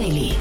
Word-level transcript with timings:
Daily. 0.00 0.32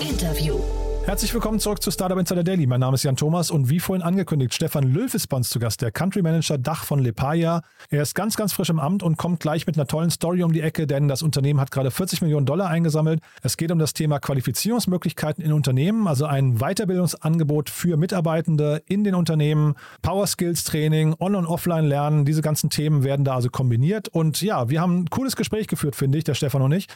Interview. 0.00 0.58
Herzlich 1.04 1.34
willkommen 1.34 1.60
zurück 1.60 1.82
zu 1.82 1.90
Startup 1.90 2.18
Insider 2.18 2.42
Daily. 2.42 2.66
Mein 2.66 2.80
Name 2.80 2.94
ist 2.94 3.02
Jan 3.02 3.14
Thomas 3.14 3.50
und 3.50 3.68
wie 3.68 3.78
vorhin 3.78 4.02
angekündigt, 4.02 4.54
Stefan 4.54 4.84
Löw 4.84 5.12
ist 5.12 5.26
bei 5.26 5.36
uns 5.36 5.50
zu 5.50 5.58
Gast, 5.58 5.82
der 5.82 5.90
Country 5.90 6.22
Manager 6.22 6.56
Dach 6.56 6.84
von 6.84 6.98
Lepaya. 6.98 7.60
Er 7.90 8.00
ist 8.00 8.14
ganz, 8.14 8.36
ganz 8.36 8.54
frisch 8.54 8.70
im 8.70 8.80
Amt 8.80 9.02
und 9.02 9.18
kommt 9.18 9.40
gleich 9.40 9.66
mit 9.66 9.76
einer 9.76 9.86
tollen 9.86 10.08
Story 10.08 10.42
um 10.42 10.54
die 10.54 10.62
Ecke, 10.62 10.86
denn 10.86 11.08
das 11.08 11.20
Unternehmen 11.20 11.60
hat 11.60 11.70
gerade 11.70 11.90
40 11.90 12.22
Millionen 12.22 12.46
Dollar 12.46 12.68
eingesammelt. 12.68 13.20
Es 13.42 13.58
geht 13.58 13.70
um 13.70 13.78
das 13.78 13.92
Thema 13.92 14.18
Qualifizierungsmöglichkeiten 14.18 15.44
in 15.44 15.52
Unternehmen, 15.52 16.08
also 16.08 16.24
ein 16.24 16.56
Weiterbildungsangebot 16.58 17.68
für 17.68 17.98
Mitarbeitende 17.98 18.82
in 18.86 19.04
den 19.04 19.14
Unternehmen, 19.14 19.74
Power 20.00 20.26
Skills 20.26 20.64
Training, 20.64 21.14
On- 21.18 21.34
und 21.34 21.44
Offline-Lernen. 21.44 22.24
Diese 22.24 22.40
ganzen 22.40 22.70
Themen 22.70 23.04
werden 23.04 23.26
da 23.26 23.34
also 23.34 23.50
kombiniert. 23.50 24.08
Und 24.08 24.40
ja, 24.40 24.70
wir 24.70 24.80
haben 24.80 25.00
ein 25.00 25.10
cooles 25.10 25.36
Gespräch 25.36 25.66
geführt, 25.66 25.96
finde 25.96 26.16
ich, 26.16 26.24
der 26.24 26.34
Stefan 26.34 26.62
und 26.62 26.72
ich. 26.72 26.86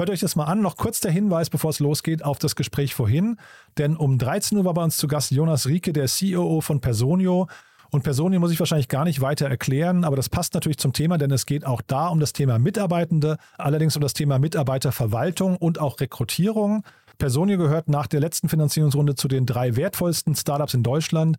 Hört 0.00 0.08
euch 0.08 0.20
das 0.20 0.34
mal 0.34 0.44
an. 0.44 0.62
Noch 0.62 0.78
kurz 0.78 1.00
der 1.00 1.10
Hinweis, 1.10 1.50
bevor 1.50 1.68
es 1.68 1.78
losgeht, 1.78 2.24
auf 2.24 2.38
das 2.38 2.56
Gespräch 2.56 2.94
vorhin. 2.94 3.36
Denn 3.76 3.98
um 3.98 4.16
13 4.16 4.56
Uhr 4.56 4.64
war 4.64 4.72
bei 4.72 4.82
uns 4.82 4.96
zu 4.96 5.08
Gast 5.08 5.30
Jonas 5.30 5.66
Rieke, 5.66 5.92
der 5.92 6.06
CEO 6.06 6.62
von 6.62 6.80
Personio. 6.80 7.48
Und 7.90 8.02
Personio 8.02 8.40
muss 8.40 8.50
ich 8.50 8.58
wahrscheinlich 8.58 8.88
gar 8.88 9.04
nicht 9.04 9.20
weiter 9.20 9.46
erklären, 9.46 10.04
aber 10.04 10.16
das 10.16 10.30
passt 10.30 10.54
natürlich 10.54 10.78
zum 10.78 10.94
Thema, 10.94 11.18
denn 11.18 11.30
es 11.30 11.44
geht 11.44 11.66
auch 11.66 11.82
da 11.82 12.08
um 12.08 12.18
das 12.18 12.32
Thema 12.32 12.58
Mitarbeitende, 12.58 13.36
allerdings 13.58 13.94
um 13.94 14.00
das 14.00 14.14
Thema 14.14 14.38
Mitarbeiterverwaltung 14.38 15.58
und 15.58 15.78
auch 15.78 16.00
Rekrutierung. 16.00 16.82
Personio 17.18 17.58
gehört 17.58 17.90
nach 17.90 18.06
der 18.06 18.20
letzten 18.20 18.48
Finanzierungsrunde 18.48 19.16
zu 19.16 19.28
den 19.28 19.44
drei 19.44 19.76
wertvollsten 19.76 20.34
Startups 20.34 20.72
in 20.72 20.82
Deutschland 20.82 21.36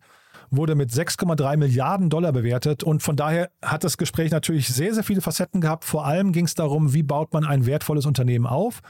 wurde 0.52 0.74
mit 0.74 0.90
6,3 0.90 1.56
Milliarden 1.56 2.10
Dollar 2.10 2.32
bewertet. 2.32 2.84
Und 2.84 3.02
von 3.02 3.16
daher 3.16 3.50
hat 3.62 3.82
das 3.82 3.96
Gespräch 3.96 4.30
natürlich 4.30 4.68
sehr, 4.68 4.94
sehr 4.94 5.02
viele 5.02 5.20
Facetten 5.20 5.60
gehabt. 5.60 5.84
Vor 5.84 6.06
allem 6.06 6.32
ging 6.32 6.44
es 6.44 6.54
darum, 6.54 6.94
wie 6.94 7.02
baut 7.02 7.32
man 7.32 7.44
ein 7.44 7.66
wertvolles 7.66 8.06
Unternehmen 8.06 8.46
auf. 8.46 8.80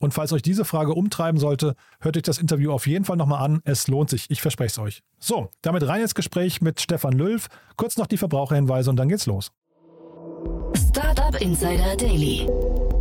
Und 0.00 0.12
falls 0.12 0.32
euch 0.32 0.42
diese 0.42 0.64
Frage 0.64 0.92
umtreiben 0.92 1.40
sollte, 1.40 1.76
hört 2.00 2.16
euch 2.16 2.24
das 2.24 2.38
Interview 2.38 2.72
auf 2.72 2.86
jeden 2.86 3.04
Fall 3.04 3.16
nochmal 3.16 3.42
an. 3.42 3.62
Es 3.64 3.88
lohnt 3.88 4.10
sich, 4.10 4.26
ich 4.28 4.42
verspreche 4.42 4.72
es 4.72 4.78
euch. 4.78 5.02
So, 5.18 5.48
damit 5.62 5.86
rein 5.86 6.02
ins 6.02 6.14
Gespräch 6.14 6.60
mit 6.60 6.80
Stefan 6.80 7.12
Löw. 7.12 7.46
Kurz 7.76 7.96
noch 7.96 8.06
die 8.06 8.18
Verbraucherhinweise 8.18 8.90
und 8.90 8.96
dann 8.96 9.08
geht's 9.08 9.26
los. 9.26 9.50
Startup 10.76 11.40
Insider 11.40 11.96
Daily. 11.96 12.46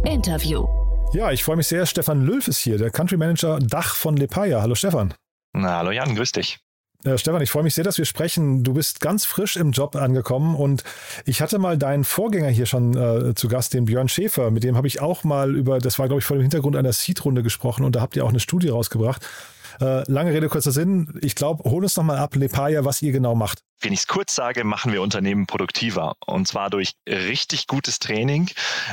Interview. 0.05 0.65
Ja, 1.13 1.31
ich 1.31 1.43
freue 1.43 1.57
mich 1.57 1.67
sehr. 1.67 1.85
Stefan 1.85 2.25
Löw 2.25 2.47
ist 2.47 2.59
hier, 2.59 2.77
der 2.77 2.89
Country 2.89 3.17
Manager 3.17 3.59
Dach 3.59 3.95
von 3.95 4.15
Lepaya. 4.15 4.61
Hallo 4.61 4.75
Stefan. 4.75 5.13
Na, 5.53 5.79
hallo 5.79 5.91
Jan, 5.91 6.15
grüß 6.15 6.31
dich. 6.31 6.59
Äh, 7.03 7.17
Stefan, 7.17 7.41
ich 7.41 7.51
freue 7.51 7.63
mich 7.63 7.75
sehr, 7.75 7.83
dass 7.83 7.97
wir 7.97 8.05
sprechen. 8.05 8.63
Du 8.63 8.73
bist 8.73 9.01
ganz 9.01 9.25
frisch 9.25 9.55
im 9.57 9.71
Job 9.71 9.95
angekommen 9.95 10.55
und 10.55 10.83
ich 11.25 11.41
hatte 11.41 11.59
mal 11.59 11.77
deinen 11.77 12.03
Vorgänger 12.03 12.49
hier 12.49 12.65
schon 12.65 12.95
äh, 12.95 13.35
zu 13.35 13.47
Gast, 13.47 13.73
den 13.73 13.85
Björn 13.85 14.09
Schäfer. 14.09 14.51
Mit 14.51 14.63
dem 14.63 14.77
habe 14.77 14.87
ich 14.87 15.01
auch 15.01 15.23
mal 15.23 15.55
über, 15.55 15.79
das 15.79 15.99
war 15.99 16.07
glaube 16.07 16.19
ich 16.19 16.25
vor 16.25 16.37
dem 16.37 16.41
Hintergrund 16.41 16.75
einer 16.75 16.93
Seed-Runde 16.93 17.43
gesprochen 17.43 17.83
und 17.83 17.95
da 17.95 18.01
habt 18.01 18.15
ihr 18.15 18.23
auch 18.23 18.29
eine 18.29 18.39
Studie 18.39 18.69
rausgebracht. 18.69 19.21
Äh, 19.81 20.09
lange 20.11 20.33
Rede, 20.33 20.49
kurzer 20.49 20.71
Sinn. 20.71 21.19
Ich 21.21 21.35
glaube, 21.35 21.69
hol 21.69 21.83
uns 21.83 21.95
noch 21.95 22.03
mal 22.03 22.17
ab, 22.17 22.35
Lepaya, 22.35 22.85
was 22.85 23.01
ihr 23.01 23.11
genau 23.11 23.35
macht. 23.35 23.59
Wenn 23.81 23.91
ich 23.91 23.99
es 23.99 24.07
kurz 24.07 24.33
sage, 24.33 24.63
machen 24.63 24.93
wir 24.93 25.01
Unternehmen 25.01 25.45
produktiver. 25.45 26.15
Und 26.25 26.47
zwar 26.47 26.69
durch 26.69 26.93
richtig 27.07 27.67
gutes 27.67 27.99
Training 27.99 28.49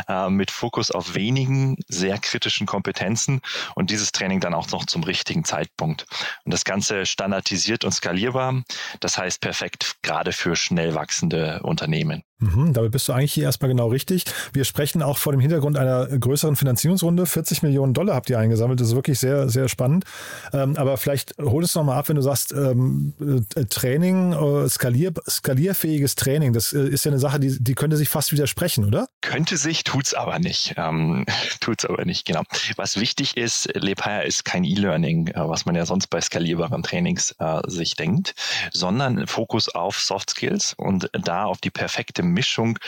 äh, 0.09 0.29
mit 0.29 0.51
Fokus 0.51 0.91
auf 0.91 1.15
wenigen 1.15 1.77
sehr 1.89 2.19
kritischen 2.19 2.67
Kompetenzen 2.67 3.41
und 3.77 3.91
dieses 3.91 4.11
Training 4.11 4.41
dann 4.41 4.53
auch 4.53 4.71
noch 4.71 4.87
zum 4.87 5.05
richtigen 5.05 5.45
Zeitpunkt. 5.45 6.07
Und 6.45 6.53
das 6.53 6.65
Ganze 6.65 7.07
standardisiert 7.07 7.85
und 7.85 7.93
skalierbar. 7.93 8.63
Das 8.99 9.17
heißt 9.17 9.41
perfekt 9.41 9.97
gerade 10.03 10.33
für 10.33 10.57
schnell 10.57 10.95
wachsende 10.95 11.61
Unternehmen. 11.63 12.25
Mhm, 12.41 12.73
damit 12.73 12.93
bist 12.93 13.07
du 13.09 13.13
eigentlich 13.13 13.33
hier 13.33 13.45
erstmal 13.45 13.71
genau 13.71 13.89
richtig. 13.89 14.25
Wir 14.53 14.65
sprechen 14.65 15.03
auch 15.03 15.19
vor 15.19 15.33
dem 15.33 15.41
Hintergrund 15.41 15.77
einer 15.77 16.07
größeren 16.07 16.57
Finanzierungsrunde. 16.57 17.27
40 17.27 17.63
Millionen 17.63 17.93
Dollar 17.93 18.15
habt 18.15 18.31
ihr 18.31 18.39
eingesammelt. 18.39 18.81
Das 18.81 18.89
ist 18.89 18.95
wirklich 18.95 19.19
sehr, 19.19 19.49
sehr 19.49 19.69
spannend. 19.69 20.05
Ähm, 20.53 20.77
aber 20.77 20.97
vielleicht 20.97 21.35
hol 21.39 21.63
es 21.63 21.75
nochmal 21.75 21.99
ab, 21.99 22.09
wenn 22.09 22.17
du 22.17 22.23
sagst, 22.23 22.53
ähm, 22.53 23.13
äh, 23.21 23.65
Training, 23.67 24.33
äh, 24.33 24.69
skalier, 24.69 25.13
skalierfähiges 25.29 26.15
Training, 26.15 26.53
das 26.55 26.73
äh, 26.73 26.89
ist 26.89 27.05
ja 27.05 27.11
eine 27.11 27.21
Sache, 27.21 27.41
die, 27.41 27.63
die 27.63 27.75
könnte 27.75 27.97
sich 27.97 28.09
fast 28.09 28.33
widersprechen, 28.33 28.87
oder? 28.87 29.09
Könnte 29.21 29.59
sich, 29.59 29.85
tut's 29.85 30.15
aber 30.15 30.39
nicht. 30.39 30.75
Ähm, 30.79 31.27
tut's 31.61 31.85
aber 31.85 32.07
nicht, 32.07 32.25
genau. 32.27 32.43
Was 32.77 32.99
wichtig 32.99 33.37
ist, 33.37 33.69
Lepaya 33.75 34.21
ist 34.21 34.47
kein 34.47 34.65
E-Learning, 34.65 35.29
äh, 35.29 35.49
was 35.49 35.67
man 35.67 35.75
ja 35.75 35.85
sonst 35.85 36.07
bei 36.07 36.21
skalierbaren 36.21 36.83
Trainings 36.83 37.35
äh, 37.39 37.61
sich 37.67 37.97
denkt, 37.97 38.35
sondern 38.73 39.27
Fokus 39.27 39.69
auf 39.69 40.01
Soft 40.01 40.31
Skills 40.31 40.75
und 40.79 41.11
da 41.13 41.45
auf 41.45 41.59
die 41.59 41.71
perfekte 41.71 42.23
Mischung 42.31 42.79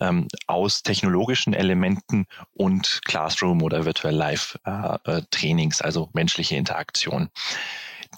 ähm, 0.00 0.28
aus 0.46 0.82
technologischen 0.82 1.54
Elementen 1.54 2.26
und 2.54 3.00
Classroom 3.04 3.62
oder 3.62 3.84
Virtual 3.84 4.14
Live 4.14 4.58
äh, 4.64 4.96
äh, 5.04 5.22
Trainings, 5.30 5.80
also 5.80 6.08
menschliche 6.12 6.56
Interaktion. 6.56 7.30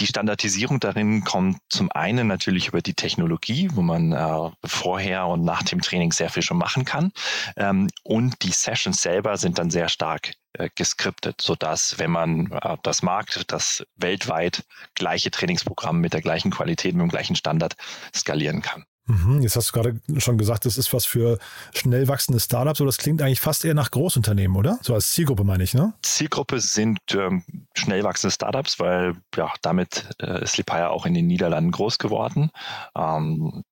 Die 0.00 0.06
Standardisierung 0.06 0.78
darin 0.78 1.24
kommt 1.24 1.58
zum 1.68 1.90
einen 1.90 2.28
natürlich 2.28 2.68
über 2.68 2.82
die 2.82 2.94
Technologie, 2.94 3.68
wo 3.72 3.82
man 3.82 4.12
äh, 4.12 4.50
vorher 4.64 5.26
und 5.26 5.44
nach 5.44 5.62
dem 5.64 5.80
Training 5.80 6.12
sehr 6.12 6.30
viel 6.30 6.42
schon 6.42 6.58
machen 6.58 6.84
kann. 6.84 7.12
Ähm, 7.56 7.88
und 8.04 8.42
die 8.42 8.52
Sessions 8.52 9.02
selber 9.02 9.36
sind 9.36 9.58
dann 9.58 9.70
sehr 9.70 9.88
stark 9.88 10.34
äh, 10.52 10.68
geskriptet, 10.74 11.40
sodass, 11.40 11.98
wenn 11.98 12.12
man 12.12 12.52
äh, 12.52 12.76
das 12.82 13.02
mag, 13.02 13.26
das 13.48 13.84
weltweit 13.96 14.64
gleiche 14.94 15.32
Trainingsprogramm 15.32 16.00
mit 16.00 16.12
der 16.12 16.22
gleichen 16.22 16.52
Qualität, 16.52 16.94
mit 16.94 17.02
dem 17.02 17.10
gleichen 17.10 17.34
Standard 17.34 17.74
skalieren 18.14 18.62
kann. 18.62 18.84
Mhm, 19.08 19.40
jetzt 19.40 19.56
hast 19.56 19.70
du 19.70 19.72
gerade 19.72 20.00
schon 20.18 20.36
gesagt, 20.36 20.66
das 20.66 20.76
ist 20.76 20.92
was 20.92 21.06
für 21.06 21.38
schnell 21.74 22.08
wachsende 22.08 22.38
Startups, 22.40 22.80
aber 22.80 22.86
das 22.86 22.98
klingt 22.98 23.22
eigentlich 23.22 23.40
fast 23.40 23.64
eher 23.64 23.72
nach 23.72 23.90
Großunternehmen, 23.90 24.54
oder? 24.56 24.78
So 24.82 24.92
als 24.92 25.10
Zielgruppe 25.10 25.44
meine 25.44 25.64
ich, 25.64 25.72
ne? 25.72 25.94
Zielgruppe 26.02 26.60
sind 26.60 26.98
ähm, 27.14 27.42
schnell 27.74 28.04
wachsende 28.04 28.34
Startups, 28.34 28.78
weil 28.78 29.16
ja 29.34 29.50
damit 29.62 30.10
äh, 30.20 30.42
ist 30.42 30.58
Lipaya 30.58 30.90
auch 30.90 31.06
in 31.06 31.14
den 31.14 31.26
Niederlanden 31.26 31.70
groß 31.70 31.98
geworden. 31.98 32.50
Ähm, 32.94 33.64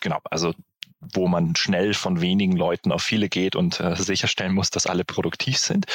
genau, 0.00 0.18
also 0.24 0.54
wo 1.00 1.28
man 1.28 1.54
schnell 1.56 1.94
von 1.94 2.20
wenigen 2.20 2.56
Leuten 2.56 2.92
auf 2.92 3.02
viele 3.02 3.28
geht 3.28 3.56
und 3.56 3.80
äh, 3.80 3.96
sicherstellen 3.96 4.52
muss, 4.52 4.70
dass 4.70 4.86
alle 4.86 5.04
produktiv 5.04 5.58
sind. 5.58 5.86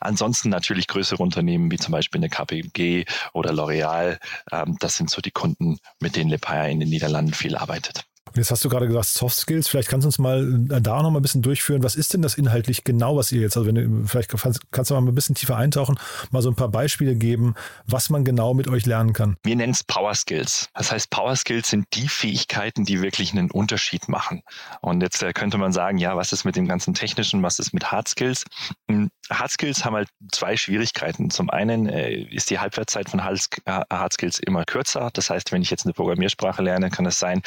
Ansonsten 0.00 0.48
natürlich 0.48 0.86
größere 0.86 1.22
Unternehmen 1.22 1.70
wie 1.70 1.78
zum 1.78 1.92
Beispiel 1.92 2.20
eine 2.20 2.30
KPMG 2.30 3.04
oder 3.32 3.52
L'Oreal. 3.52 4.18
Ähm, 4.50 4.76
das 4.80 4.96
sind 4.96 5.10
so 5.10 5.20
die 5.20 5.30
Kunden, 5.30 5.78
mit 6.00 6.16
denen 6.16 6.30
Lepaya 6.30 6.66
in 6.66 6.80
den 6.80 6.88
Niederlanden 6.88 7.34
viel 7.34 7.56
arbeitet. 7.56 8.06
Jetzt 8.36 8.50
hast 8.50 8.64
du 8.64 8.68
gerade 8.68 8.86
gesagt 8.86 9.06
Soft 9.06 9.36
Skills. 9.36 9.68
Vielleicht 9.68 9.88
kannst 9.88 10.04
du 10.04 10.08
uns 10.08 10.18
mal 10.18 10.66
äh, 10.70 10.80
da 10.80 11.02
noch 11.02 11.10
mal 11.10 11.18
ein 11.18 11.22
bisschen 11.22 11.42
durchführen. 11.42 11.82
Was 11.82 11.96
ist 11.96 12.14
denn 12.14 12.22
das 12.22 12.34
inhaltlich 12.34 12.84
genau, 12.84 13.16
was 13.16 13.32
ihr 13.32 13.40
jetzt, 13.40 13.56
also 13.56 13.66
wenn 13.66 13.74
du, 13.74 14.06
vielleicht 14.06 14.30
kannst, 14.70 14.90
du 14.90 14.94
mal 14.94 15.00
ein 15.00 15.14
bisschen 15.14 15.34
tiefer 15.34 15.56
eintauchen, 15.56 15.98
mal 16.30 16.42
so 16.42 16.50
ein 16.50 16.54
paar 16.54 16.68
Beispiele 16.68 17.14
geben, 17.14 17.54
was 17.86 18.10
man 18.10 18.24
genau 18.24 18.54
mit 18.54 18.68
euch 18.68 18.86
lernen 18.86 19.12
kann. 19.12 19.36
Wir 19.42 19.56
nennen 19.56 19.72
es 19.72 19.84
Power 19.84 20.14
Skills. 20.14 20.68
Das 20.74 20.92
heißt, 20.92 21.10
Power 21.10 21.36
Skills 21.36 21.68
sind 21.68 21.86
die 21.94 22.08
Fähigkeiten, 22.08 22.84
die 22.84 23.02
wirklich 23.02 23.32
einen 23.32 23.50
Unterschied 23.50 24.08
machen. 24.08 24.42
Und 24.80 25.00
jetzt 25.02 25.22
äh, 25.22 25.32
könnte 25.32 25.58
man 25.58 25.72
sagen, 25.72 25.98
ja, 25.98 26.16
was 26.16 26.32
ist 26.32 26.44
mit 26.44 26.56
dem 26.56 26.68
ganzen 26.68 26.94
Technischen, 26.94 27.42
was 27.42 27.58
ist 27.58 27.72
mit 27.72 27.90
Hard 27.90 28.08
Skills? 28.08 28.44
Hm, 28.88 29.10
Hard 29.30 29.50
Skills 29.50 29.84
haben 29.84 29.94
halt 29.94 30.08
zwei 30.32 30.56
Schwierigkeiten. 30.56 31.30
Zum 31.30 31.50
einen 31.50 31.88
äh, 31.88 32.12
ist 32.12 32.50
die 32.50 32.58
Halbwertszeit 32.58 33.10
von 33.10 33.24
Hard 33.24 34.12
Skills 34.12 34.38
immer 34.38 34.64
kürzer. 34.64 35.10
Das 35.12 35.30
heißt, 35.30 35.52
wenn 35.52 35.62
ich 35.62 35.70
jetzt 35.70 35.84
eine 35.84 35.94
Programmiersprache 35.94 36.62
lerne, 36.62 36.90
kann 36.90 37.06
es 37.06 37.18
sein, 37.18 37.42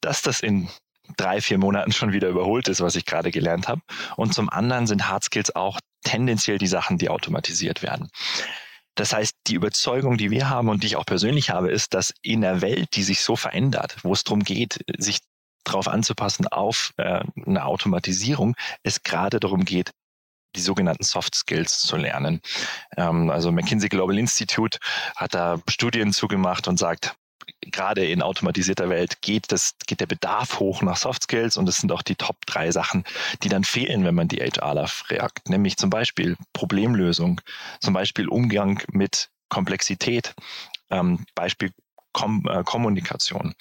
dass 0.00 0.19
das 0.22 0.40
in 0.40 0.68
drei, 1.16 1.40
vier 1.40 1.58
Monaten 1.58 1.92
schon 1.92 2.12
wieder 2.12 2.28
überholt 2.28 2.68
ist, 2.68 2.80
was 2.80 2.94
ich 2.94 3.04
gerade 3.04 3.30
gelernt 3.30 3.68
habe. 3.68 3.82
Und 4.16 4.34
zum 4.34 4.48
anderen 4.48 4.86
sind 4.86 5.08
Hard 5.08 5.24
Skills 5.24 5.54
auch 5.54 5.78
tendenziell 6.04 6.58
die 6.58 6.66
Sachen, 6.66 6.98
die 6.98 7.08
automatisiert 7.08 7.82
werden. 7.82 8.08
Das 8.94 9.12
heißt, 9.12 9.34
die 9.46 9.54
Überzeugung, 9.54 10.18
die 10.18 10.30
wir 10.30 10.50
haben 10.50 10.68
und 10.68 10.82
die 10.82 10.88
ich 10.88 10.96
auch 10.96 11.06
persönlich 11.06 11.50
habe, 11.50 11.70
ist, 11.70 11.94
dass 11.94 12.12
in 12.22 12.40
der 12.42 12.60
Welt, 12.60 12.96
die 12.96 13.02
sich 13.02 13.22
so 13.22 13.36
verändert, 13.36 13.96
wo 14.02 14.12
es 14.12 14.24
darum 14.24 14.42
geht, 14.42 14.84
sich 14.98 15.20
darauf 15.64 15.88
anzupassen 15.88 16.48
auf 16.48 16.92
äh, 16.96 17.22
eine 17.46 17.64
Automatisierung, 17.64 18.56
es 18.82 19.02
gerade 19.02 19.40
darum 19.40 19.64
geht, 19.64 19.92
die 20.56 20.60
sogenannten 20.60 21.04
Soft 21.04 21.34
Skills 21.34 21.80
zu 21.80 21.96
lernen. 21.96 22.40
Ähm, 22.96 23.30
also 23.30 23.52
McKinsey 23.52 23.88
Global 23.88 24.18
Institute 24.18 24.78
hat 25.16 25.34
da 25.34 25.60
Studien 25.68 26.12
zugemacht 26.12 26.66
und 26.66 26.78
sagt, 26.78 27.14
gerade 27.60 28.06
in 28.06 28.22
automatisierter 28.22 28.88
Welt 28.88 29.22
geht 29.22 29.52
das, 29.52 29.74
geht 29.86 30.00
der 30.00 30.06
Bedarf 30.06 30.58
hoch 30.60 30.82
nach 30.82 30.96
Soft 30.96 31.24
Skills 31.24 31.56
und 31.56 31.68
es 31.68 31.76
sind 31.76 31.92
auch 31.92 32.02
die 32.02 32.16
Top 32.16 32.36
drei 32.46 32.70
Sachen, 32.70 33.04
die 33.42 33.48
dann 33.48 33.64
fehlen, 33.64 34.04
wenn 34.04 34.14
man 34.14 34.28
die 34.28 34.38
HRler 34.38 34.88
fragt. 34.88 35.48
Nämlich 35.48 35.76
zum 35.76 35.90
Beispiel 35.90 36.36
Problemlösung, 36.52 37.40
zum 37.80 37.94
Beispiel 37.94 38.28
Umgang 38.28 38.82
mit 38.92 39.30
Komplexität, 39.48 40.34
ähm, 40.90 41.24
Beispiel 41.34 41.72
Kom 42.12 42.44
äh, 42.48 42.64
Kommunikation. 42.64 43.54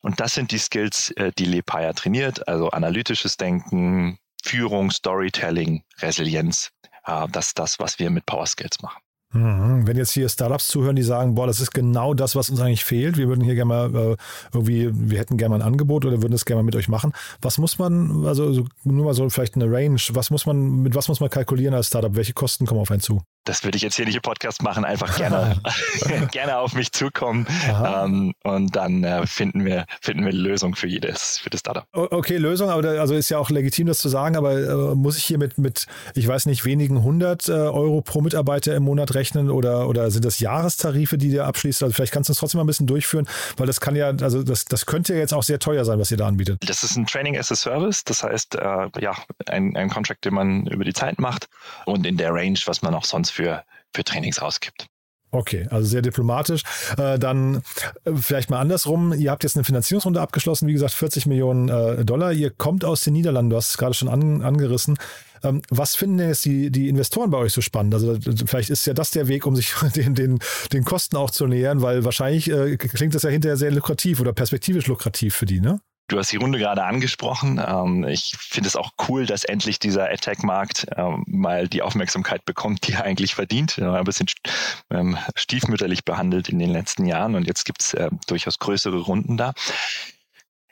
Und 0.00 0.20
das 0.20 0.34
sind 0.34 0.52
die 0.52 0.58
Skills, 0.58 1.10
äh, 1.12 1.32
die 1.36 1.44
Lepaya 1.44 1.92
trainiert, 1.92 2.46
also 2.48 2.70
analytisches 2.70 3.36
Denken, 3.36 4.18
Führung, 4.42 4.90
Storytelling, 4.90 5.84
Resilienz. 5.98 6.70
Äh, 7.04 7.26
das 7.30 7.48
ist 7.48 7.58
das, 7.58 7.78
was 7.78 7.98
wir 7.98 8.10
mit 8.10 8.24
Power 8.26 8.46
Skills 8.46 8.80
machen. 8.80 9.02
Mhm. 9.32 9.86
Wenn 9.86 9.96
jetzt 9.96 10.12
hier 10.12 10.28
Startups 10.28 10.68
zuhören, 10.68 10.96
die 10.96 11.02
sagen, 11.02 11.34
boah, 11.34 11.46
das 11.46 11.60
ist 11.60 11.72
genau 11.72 12.14
das, 12.14 12.34
was 12.34 12.48
uns 12.48 12.60
eigentlich 12.60 12.84
fehlt. 12.84 13.18
Wir 13.18 13.28
würden 13.28 13.44
hier 13.44 13.54
gerne 13.54 13.68
mal 13.68 13.94
äh, 13.94 14.16
irgendwie, 14.54 14.90
wir 14.92 15.18
hätten 15.18 15.36
gerne 15.36 15.50
mal 15.50 15.62
ein 15.62 15.66
Angebot 15.66 16.06
oder 16.06 16.22
würden 16.22 16.32
das 16.32 16.46
gerne 16.46 16.62
mal 16.62 16.66
mit 16.66 16.76
euch 16.76 16.88
machen. 16.88 17.12
Was 17.42 17.58
muss 17.58 17.78
man, 17.78 18.24
also 18.26 18.64
nur 18.84 19.04
mal 19.04 19.14
so 19.14 19.28
vielleicht 19.28 19.56
eine 19.56 19.70
Range, 19.70 20.00
was 20.12 20.30
muss 20.30 20.46
man, 20.46 20.82
mit 20.82 20.94
was 20.94 21.08
muss 21.08 21.20
man 21.20 21.28
kalkulieren 21.28 21.74
als 21.74 21.88
Startup? 21.88 22.14
Welche 22.14 22.32
Kosten 22.32 22.64
kommen 22.64 22.80
auf 22.80 22.90
einen 22.90 23.00
zu? 23.00 23.20
Das 23.48 23.64
würde 23.64 23.76
ich 23.76 23.82
jetzt 23.82 23.96
hier 23.96 24.04
nicht 24.04 24.16
im 24.16 24.22
Podcast 24.22 24.62
machen, 24.62 24.84
einfach 24.84 25.16
gerne, 25.16 25.60
gerne 26.30 26.58
auf 26.58 26.74
mich 26.74 26.92
zukommen 26.92 27.46
ähm, 27.84 28.34
und 28.44 28.76
dann 28.76 29.02
äh, 29.04 29.26
finden 29.26 29.64
wir 29.64 29.86
finden 30.02 30.24
wir 30.24 30.32
eine 30.32 30.38
Lösung 30.38 30.74
für 30.74 30.86
jedes 30.86 31.38
für 31.38 31.48
das 31.48 31.60
Startup. 31.60 31.86
Okay, 31.92 32.36
Lösung, 32.36 32.68
aber 32.68 32.82
da, 32.82 33.00
also 33.00 33.14
ist 33.14 33.30
ja 33.30 33.38
auch 33.38 33.48
legitim, 33.48 33.86
das 33.86 34.00
zu 34.00 34.10
sagen, 34.10 34.36
aber 34.36 34.58
äh, 34.58 34.94
muss 34.94 35.16
ich 35.16 35.24
hier 35.24 35.38
mit 35.38 35.56
mit 35.56 35.86
ich 36.14 36.28
weiß 36.28 36.46
nicht 36.46 36.64
wenigen 36.66 37.02
hundert 37.02 37.48
äh, 37.48 37.52
Euro 37.52 38.02
pro 38.02 38.20
Mitarbeiter 38.20 38.74
im 38.76 38.82
Monat 38.82 39.14
rechnen 39.14 39.50
oder 39.50 39.88
oder 39.88 40.10
sind 40.10 40.26
das 40.26 40.40
Jahrestarife, 40.40 41.16
die 41.16 41.28
ihr 41.28 41.46
abschließt? 41.46 41.82
Also 41.82 41.94
vielleicht 41.94 42.12
kannst 42.12 42.28
du 42.28 42.32
es 42.32 42.38
trotzdem 42.38 42.58
mal 42.58 42.64
ein 42.64 42.66
bisschen 42.66 42.86
durchführen, 42.86 43.26
weil 43.56 43.66
das 43.66 43.80
kann 43.80 43.96
ja 43.96 44.08
also 44.08 44.42
das 44.42 44.66
das 44.66 44.84
könnte 44.84 45.14
ja 45.14 45.20
jetzt 45.20 45.32
auch 45.32 45.42
sehr 45.42 45.58
teuer 45.58 45.86
sein, 45.86 45.98
was 45.98 46.10
ihr 46.10 46.18
da 46.18 46.26
anbietet. 46.26 46.58
Das 46.66 46.82
ist 46.82 46.96
ein 46.96 47.06
Training 47.06 47.38
as 47.38 47.50
a 47.50 47.56
Service, 47.56 48.04
das 48.04 48.22
heißt 48.22 48.56
äh, 48.56 48.88
ja 49.00 49.14
ein 49.46 49.74
ein 49.74 49.88
Contract, 49.88 50.26
den 50.26 50.34
man 50.34 50.66
über 50.66 50.84
die 50.84 50.92
Zeit 50.92 51.18
macht 51.18 51.48
und 51.86 52.06
in 52.06 52.18
der 52.18 52.34
Range, 52.34 52.58
was 52.66 52.82
man 52.82 52.94
auch 52.94 53.04
sonst 53.04 53.30
für, 53.30 53.37
für 53.44 54.04
Trainings 54.04 54.38
ausgibt. 54.38 54.86
Okay, 55.30 55.66
also 55.70 55.86
sehr 55.86 56.00
diplomatisch. 56.00 56.62
Äh, 56.96 57.18
dann 57.18 57.62
äh, 58.04 58.12
vielleicht 58.16 58.48
mal 58.48 58.60
andersrum. 58.60 59.12
Ihr 59.12 59.30
habt 59.30 59.42
jetzt 59.42 59.56
eine 59.56 59.64
Finanzierungsrunde 59.64 60.20
abgeschlossen, 60.20 60.66
wie 60.68 60.72
gesagt, 60.72 60.94
40 60.94 61.26
Millionen 61.26 61.68
äh, 61.68 62.04
Dollar. 62.04 62.32
Ihr 62.32 62.50
kommt 62.50 62.84
aus 62.84 63.02
den 63.02 63.12
Niederlanden, 63.12 63.50
du 63.50 63.56
hast 63.56 63.70
es 63.70 63.76
gerade 63.76 63.92
schon 63.92 64.08
an, 64.08 64.40
angerissen. 64.42 64.96
Ähm, 65.44 65.60
was 65.68 65.96
finden 65.96 66.18
denn 66.18 66.28
jetzt 66.28 66.46
die, 66.46 66.70
die 66.70 66.88
Investoren 66.88 67.30
bei 67.30 67.38
euch 67.38 67.52
so 67.52 67.60
spannend? 67.60 67.92
Also 67.92 68.16
vielleicht 68.46 68.70
ist 68.70 68.86
ja 68.86 68.94
das 68.94 69.10
der 69.10 69.28
Weg, 69.28 69.44
um 69.44 69.54
sich 69.54 69.74
den, 69.96 70.14
den, 70.14 70.38
den 70.72 70.84
Kosten 70.84 71.16
auch 71.16 71.30
zu 71.30 71.46
nähern, 71.46 71.82
weil 71.82 72.04
wahrscheinlich 72.04 72.50
äh, 72.50 72.78
klingt 72.78 73.14
das 73.14 73.22
ja 73.22 73.30
hinterher 73.30 73.58
sehr 73.58 73.70
lukrativ 73.70 74.20
oder 74.20 74.32
perspektivisch 74.32 74.86
lukrativ 74.86 75.34
für 75.34 75.46
die, 75.46 75.60
ne? 75.60 75.80
Du 76.08 76.18
hast 76.18 76.32
die 76.32 76.36
Runde 76.36 76.58
gerade 76.58 76.84
angesprochen. 76.84 77.62
Ähm, 77.64 78.04
ich 78.04 78.34
finde 78.38 78.68
es 78.68 78.76
auch 78.76 78.92
cool, 79.08 79.26
dass 79.26 79.44
endlich 79.44 79.78
dieser 79.78 80.10
Attack-Markt 80.10 80.86
ähm, 80.96 81.24
mal 81.26 81.68
die 81.68 81.82
Aufmerksamkeit 81.82 82.44
bekommt, 82.44 82.86
die 82.86 82.92
er 82.92 83.04
eigentlich 83.04 83.34
verdient. 83.34 83.78
Er 83.78 83.92
war 83.92 83.98
ein 83.98 84.04
bisschen 84.04 84.28
ähm, 84.90 85.18
stiefmütterlich 85.34 86.04
behandelt 86.04 86.48
in 86.48 86.58
den 86.58 86.70
letzten 86.70 87.06
Jahren 87.06 87.34
und 87.34 87.46
jetzt 87.46 87.64
gibt 87.64 87.82
es 87.82 87.96
durchaus 88.26 88.58
größere 88.58 88.98
Runden 89.00 89.36
da 89.36 89.52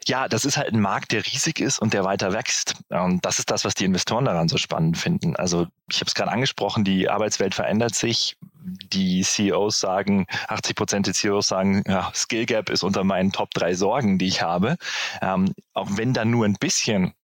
ja, 0.08 0.28
das 0.28 0.44
ist 0.44 0.56
halt 0.56 0.72
ein 0.72 0.80
Markt, 0.80 1.12
der 1.12 1.26
riesig 1.26 1.60
ist 1.60 1.78
und 1.78 1.92
der 1.92 2.04
weiter 2.04 2.32
wächst. 2.32 2.76
Und 2.88 3.24
das 3.24 3.38
ist 3.38 3.50
das, 3.50 3.64
was 3.64 3.74
die 3.74 3.84
Investoren 3.84 4.24
daran 4.24 4.48
so 4.48 4.56
spannend 4.56 4.96
finden. 4.96 5.34
Also 5.36 5.66
ich 5.90 5.96
habe 5.96 6.06
es 6.06 6.14
gerade 6.14 6.30
angesprochen, 6.30 6.84
die 6.84 7.08
Arbeitswelt 7.08 7.54
verändert 7.54 7.94
sich. 7.94 8.36
Die 8.68 9.22
CEOs 9.22 9.78
sagen, 9.78 10.26
80 10.48 10.74
Prozent 10.74 11.06
der 11.06 11.14
CEOs 11.14 11.46
sagen, 11.46 11.84
ja, 11.86 12.10
Skill 12.14 12.46
Gap 12.46 12.68
ist 12.68 12.82
unter 12.82 13.04
meinen 13.04 13.30
Top 13.30 13.50
drei 13.50 13.74
Sorgen, 13.74 14.18
die 14.18 14.26
ich 14.26 14.42
habe. 14.42 14.76
Ähm, 15.22 15.52
auch 15.72 15.88
wenn 15.92 16.12
da 16.12 16.24
nur 16.24 16.44
ein 16.44 16.56
bisschen 16.58 17.14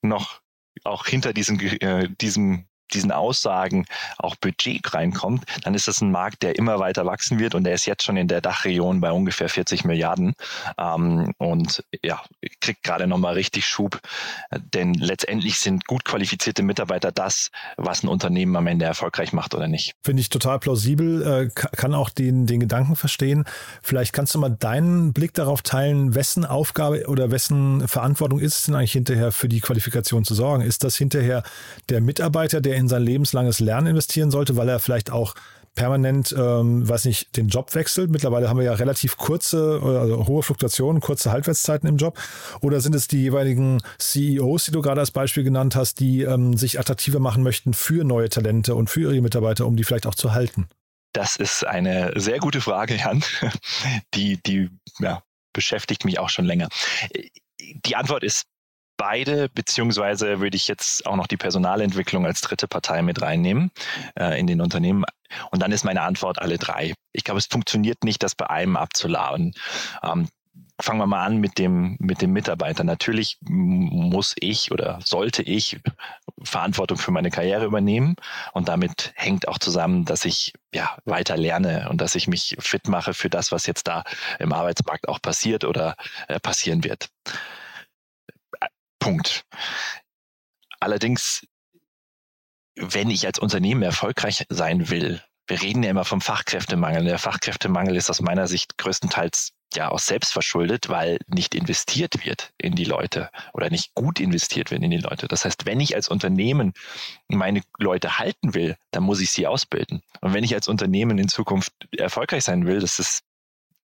noch 0.00 0.40
auch 0.84 1.06
hinter 1.06 1.32
diesem, 1.32 1.60
äh, 1.60 2.08
diesem 2.08 2.66
diesen 2.94 3.12
Aussagen 3.12 3.86
auch 4.18 4.36
Budget 4.36 4.92
reinkommt, 4.94 5.44
dann 5.62 5.74
ist 5.74 5.88
das 5.88 6.00
ein 6.00 6.10
Markt, 6.10 6.42
der 6.42 6.56
immer 6.56 6.78
weiter 6.78 7.06
wachsen 7.06 7.38
wird 7.38 7.54
und 7.54 7.64
der 7.64 7.74
ist 7.74 7.86
jetzt 7.86 8.02
schon 8.02 8.16
in 8.16 8.28
der 8.28 8.40
Dachregion 8.40 9.00
bei 9.00 9.10
ungefähr 9.10 9.48
40 9.48 9.84
Milliarden 9.84 10.34
ähm, 10.78 11.32
und 11.38 11.84
ja, 12.02 12.22
kriegt 12.60 12.82
gerade 12.82 13.06
nochmal 13.06 13.34
richtig 13.34 13.66
Schub, 13.66 14.00
denn 14.74 14.94
letztendlich 14.94 15.58
sind 15.58 15.86
gut 15.86 16.04
qualifizierte 16.04 16.62
Mitarbeiter 16.62 17.12
das, 17.12 17.50
was 17.76 18.02
ein 18.02 18.08
Unternehmen 18.08 18.56
am 18.56 18.66
Ende 18.66 18.84
erfolgreich 18.84 19.32
macht 19.32 19.54
oder 19.54 19.68
nicht. 19.68 19.94
Finde 20.02 20.20
ich 20.20 20.28
total 20.28 20.58
plausibel, 20.58 21.22
äh, 21.22 21.48
kann 21.50 21.94
auch 21.94 22.10
den, 22.10 22.46
den 22.46 22.60
Gedanken 22.60 22.96
verstehen. 22.96 23.44
Vielleicht 23.82 24.12
kannst 24.12 24.34
du 24.34 24.38
mal 24.38 24.50
deinen 24.50 25.12
Blick 25.12 25.34
darauf 25.34 25.62
teilen, 25.62 26.14
wessen 26.14 26.44
Aufgabe 26.44 27.06
oder 27.06 27.30
wessen 27.30 27.86
Verantwortung 27.88 28.38
ist 28.38 28.58
es 28.58 28.64
denn 28.66 28.74
eigentlich 28.74 28.92
hinterher 28.92 29.32
für 29.32 29.48
die 29.48 29.60
Qualifikation 29.60 30.24
zu 30.24 30.34
sorgen? 30.34 30.62
Ist 30.62 30.84
das 30.84 30.96
hinterher 30.96 31.42
der 31.88 32.00
Mitarbeiter, 32.00 32.60
der 32.60 32.75
in 32.76 32.88
sein 32.88 33.02
lebenslanges 33.02 33.60
Lernen 33.60 33.88
investieren 33.88 34.30
sollte, 34.30 34.56
weil 34.56 34.68
er 34.68 34.78
vielleicht 34.78 35.10
auch 35.10 35.34
permanent, 35.76 36.34
ähm, 36.36 36.88
weiß 36.88 37.04
nicht, 37.04 37.36
den 37.36 37.48
Job 37.48 37.74
wechselt. 37.74 38.10
Mittlerweile 38.10 38.48
haben 38.48 38.58
wir 38.58 38.64
ja 38.64 38.72
relativ 38.72 39.16
kurze, 39.16 39.80
also 39.82 40.26
hohe 40.26 40.42
Fluktuationen, 40.42 41.00
kurze 41.00 41.30
Halbwertszeiten 41.30 41.88
im 41.88 41.98
Job. 41.98 42.18
Oder 42.62 42.80
sind 42.80 42.94
es 42.94 43.06
die 43.06 43.22
jeweiligen 43.22 43.82
CEOs, 43.98 44.64
die 44.64 44.70
du 44.72 44.82
gerade 44.82 45.00
als 45.00 45.10
Beispiel 45.10 45.44
genannt 45.44 45.76
hast, 45.76 46.00
die 46.00 46.22
ähm, 46.22 46.56
sich 46.56 46.80
attraktiver 46.80 47.20
machen 47.20 47.42
möchten 47.42 47.74
für 47.74 48.02
neue 48.04 48.28
Talente 48.28 48.74
und 48.74 48.90
für 48.90 49.02
ihre 49.12 49.20
Mitarbeiter, 49.20 49.66
um 49.66 49.76
die 49.76 49.84
vielleicht 49.84 50.06
auch 50.06 50.14
zu 50.14 50.32
halten? 50.32 50.66
Das 51.12 51.36
ist 51.36 51.66
eine 51.66 52.12
sehr 52.16 52.38
gute 52.38 52.60
Frage, 52.60 52.96
Jan. 52.96 53.22
Die, 54.14 54.42
die 54.42 54.70
ja, 54.98 55.22
beschäftigt 55.52 56.04
mich 56.04 56.18
auch 56.18 56.28
schon 56.28 56.44
länger. 56.44 56.68
Die 57.60 57.96
Antwort 57.96 58.22
ist 58.24 58.44
beide, 58.96 59.48
beziehungsweise 59.48 60.40
würde 60.40 60.56
ich 60.56 60.68
jetzt 60.68 61.06
auch 61.06 61.16
noch 61.16 61.26
die 61.26 61.36
Personalentwicklung 61.36 62.26
als 62.26 62.40
dritte 62.40 62.68
Partei 62.68 63.02
mit 63.02 63.22
reinnehmen 63.22 63.70
äh, 64.18 64.38
in 64.38 64.46
den 64.46 64.60
Unternehmen. 64.60 65.04
Und 65.50 65.62
dann 65.62 65.72
ist 65.72 65.84
meine 65.84 66.02
Antwort 66.02 66.40
alle 66.40 66.58
drei. 66.58 66.94
Ich 67.12 67.24
glaube, 67.24 67.38
es 67.38 67.46
funktioniert 67.46 68.04
nicht, 68.04 68.22
das 68.22 68.34
bei 68.34 68.48
einem 68.48 68.76
abzuladen. 68.76 69.54
Ähm, 70.02 70.28
fangen 70.80 70.98
wir 70.98 71.06
mal 71.06 71.24
an 71.24 71.38
mit 71.38 71.58
dem, 71.58 71.96
mit 71.98 72.20
dem 72.20 72.32
Mitarbeiter. 72.32 72.84
Natürlich 72.84 73.38
muss 73.40 74.34
ich 74.38 74.72
oder 74.72 74.98
sollte 75.04 75.42
ich 75.42 75.78
Verantwortung 76.42 76.98
für 76.98 77.10
meine 77.10 77.30
Karriere 77.30 77.64
übernehmen. 77.64 78.16
Und 78.52 78.68
damit 78.68 79.12
hängt 79.14 79.48
auch 79.48 79.58
zusammen, 79.58 80.04
dass 80.04 80.24
ich 80.24 80.52
ja 80.74 80.96
weiter 81.04 81.36
lerne 81.36 81.88
und 81.88 82.00
dass 82.00 82.14
ich 82.14 82.28
mich 82.28 82.56
fit 82.58 82.88
mache 82.88 83.14
für 83.14 83.30
das, 83.30 83.52
was 83.52 83.66
jetzt 83.66 83.88
da 83.88 84.04
im 84.38 84.52
Arbeitsmarkt 84.52 85.08
auch 85.08 85.20
passiert 85.20 85.64
oder 85.64 85.96
äh, 86.28 86.38
passieren 86.40 86.84
wird. 86.84 87.08
Punkt. 89.06 89.44
Allerdings, 90.80 91.46
wenn 92.74 93.10
ich 93.10 93.26
als 93.26 93.38
Unternehmen 93.38 93.82
erfolgreich 93.82 94.44
sein 94.48 94.90
will, 94.90 95.22
wir 95.46 95.62
reden 95.62 95.82
ja 95.82 95.90
immer 95.90 96.04
vom 96.04 96.20
Fachkräftemangel. 96.20 97.04
Der 97.04 97.18
Fachkräftemangel 97.18 97.96
ist 97.96 98.10
aus 98.10 98.20
meiner 98.20 98.48
Sicht 98.48 98.78
größtenteils 98.78 99.52
ja 99.74 99.90
auch 99.90 99.98
selbst 99.98 100.32
verschuldet, 100.32 100.88
weil 100.88 101.18
nicht 101.26 101.54
investiert 101.54 102.24
wird 102.24 102.52
in 102.58 102.74
die 102.74 102.84
Leute 102.84 103.30
oder 103.52 103.70
nicht 103.70 103.94
gut 103.94 104.20
investiert 104.20 104.70
wird 104.70 104.82
in 104.82 104.90
die 104.90 104.98
Leute. 104.98 105.28
Das 105.28 105.44
heißt, 105.44 105.66
wenn 105.66 105.80
ich 105.80 105.94
als 105.94 106.08
Unternehmen 106.08 106.72
meine 107.28 107.62
Leute 107.78 108.18
halten 108.18 108.54
will, 108.54 108.76
dann 108.90 109.04
muss 109.04 109.20
ich 109.20 109.30
sie 109.30 109.46
ausbilden. 109.46 110.02
Und 110.20 110.34
wenn 110.34 110.44
ich 110.44 110.54
als 110.54 110.68
Unternehmen 110.68 111.18
in 111.18 111.28
Zukunft 111.28 111.72
erfolgreich 111.96 112.44
sein 112.44 112.66
will, 112.66 112.80
das 112.80 112.98
ist 112.98 113.22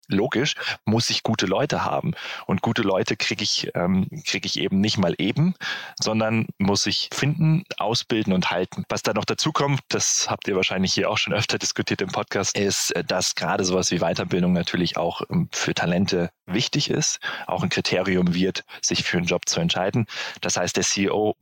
logisch, 0.10 0.56
muss 0.86 1.10
ich 1.10 1.24
gute 1.24 1.46
Leute 1.46 1.86
haben. 1.86 2.13
Und 2.46 2.62
gute 2.62 2.82
Leute 2.82 3.16
kriege 3.16 3.44
ich, 3.44 3.72
ähm, 3.75 4.08
krieg 4.25 4.46
ich 4.46 4.60
eben 4.60 4.82
nicht 4.82 4.98
mal 4.98 5.16
eben, 5.18 5.56
sondern 6.00 6.48
muss 6.58 6.86
ich 6.86 7.10
finden, 7.13 7.63
ausbilden 7.78 8.34
und 8.34 8.51
halten. 8.51 8.84
Was 8.89 9.04
da 9.04 9.13
noch 9.13 9.25
dazu 9.25 9.51
kommt, 9.51 9.82
das 9.89 10.28
habt 10.30 10.48
ihr 10.48 10.56
wahrscheinlich 10.56 10.94
hier 10.94 11.10
auch 11.10 11.18
schon 11.18 11.34
öfter 11.34 11.58
diskutiert 11.58 12.01
im 12.01 12.10
Podcast, 12.10 12.58
ist, 12.58 12.92
äh, 12.96 13.04
dass 13.04 13.36
gerade 13.36 13.63
sowas 13.63 13.92
wie 13.92 14.00
Weiterbildung 14.00 14.54
natürlich 14.54 14.98
auch 14.98 15.22
ähm, 15.30 15.50
für 15.51 15.74
Talente 15.74 16.32
wichtig 16.46 16.89
ist, 16.89 17.20
auch 17.48 17.63
ein 17.63 17.70
Kriterium 17.70 18.34
wird, 18.34 18.63
sich 18.82 19.04
für 19.04 19.18
einen 19.18 19.28
Job 19.28 19.48
zu 19.48 19.60
entscheiden. 19.60 20.08
Das 20.42 20.58
heißt, 20.58 20.75
der 20.75 20.84
CEO 20.84 21.36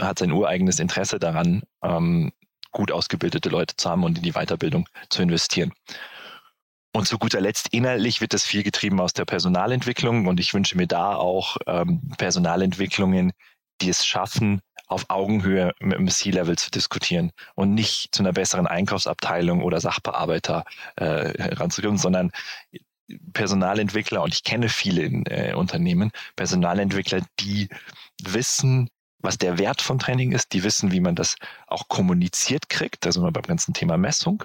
hat 0.00 0.18
sein 0.18 0.32
ureigenes 0.32 0.78
Interesse 0.78 1.18
daran, 1.18 1.62
ähm, 1.82 2.32
gut 2.72 2.90
ausgebildete 2.90 3.48
Leute 3.48 3.76
zu 3.76 3.88
haben 3.88 4.04
und 4.04 4.18
in 4.18 4.24
die 4.24 4.32
Weiterbildung 4.32 4.88
zu 5.08 5.22
investieren. 5.22 5.72
Und 6.96 7.08
zu 7.08 7.18
guter 7.18 7.40
Letzt, 7.40 7.68
inhaltlich 7.72 8.20
wird 8.20 8.34
das 8.34 8.44
viel 8.44 8.62
getrieben 8.62 9.00
aus 9.00 9.12
der 9.12 9.24
Personalentwicklung. 9.24 10.28
Und 10.28 10.38
ich 10.38 10.54
wünsche 10.54 10.76
mir 10.76 10.86
da 10.86 11.16
auch 11.16 11.56
ähm, 11.66 12.00
Personalentwicklungen, 12.18 13.32
die 13.80 13.88
es 13.88 14.06
schaffen, 14.06 14.60
auf 14.86 15.06
Augenhöhe 15.08 15.72
mit 15.80 15.98
dem 15.98 16.08
C-Level 16.08 16.56
zu 16.56 16.70
diskutieren 16.70 17.32
und 17.56 17.74
nicht 17.74 18.14
zu 18.14 18.22
einer 18.22 18.32
besseren 18.32 18.68
Einkaufsabteilung 18.68 19.62
oder 19.62 19.80
Sachbearbeiter 19.80 20.64
äh, 20.94 21.32
heranzukommen, 21.36 21.98
sondern 21.98 22.30
Personalentwickler, 23.32 24.22
und 24.22 24.32
ich 24.32 24.44
kenne 24.44 24.68
viele 24.68 25.02
in, 25.02 25.26
äh, 25.26 25.54
Unternehmen, 25.54 26.12
Personalentwickler, 26.36 27.22
die 27.40 27.70
wissen, 28.22 28.88
was 29.18 29.36
der 29.36 29.58
Wert 29.58 29.82
von 29.82 29.98
Training 29.98 30.30
ist, 30.30 30.52
die 30.52 30.62
wissen, 30.62 30.92
wie 30.92 31.00
man 31.00 31.16
das 31.16 31.34
auch 31.66 31.88
kommuniziert 31.88 32.68
kriegt, 32.68 33.04
also 33.04 33.22
beim 33.22 33.42
ganzen 33.42 33.74
Thema 33.74 33.96
Messung, 33.96 34.44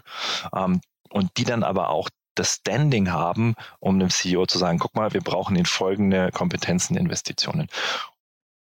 ähm, 0.55 0.81
und 1.11 1.29
die 1.37 1.43
dann 1.43 1.63
aber 1.63 1.89
auch 1.89 2.09
das 2.39 2.55
Standing 2.55 3.11
haben, 3.11 3.55
um 3.79 3.99
dem 3.99 4.09
CEO 4.09 4.45
zu 4.45 4.57
sagen, 4.57 4.79
guck 4.79 4.95
mal, 4.95 5.13
wir 5.13 5.21
brauchen 5.21 5.55
in 5.55 5.65
folgende 5.65 6.31
Kompetenzen, 6.31 6.95
Investitionen. 6.95 7.67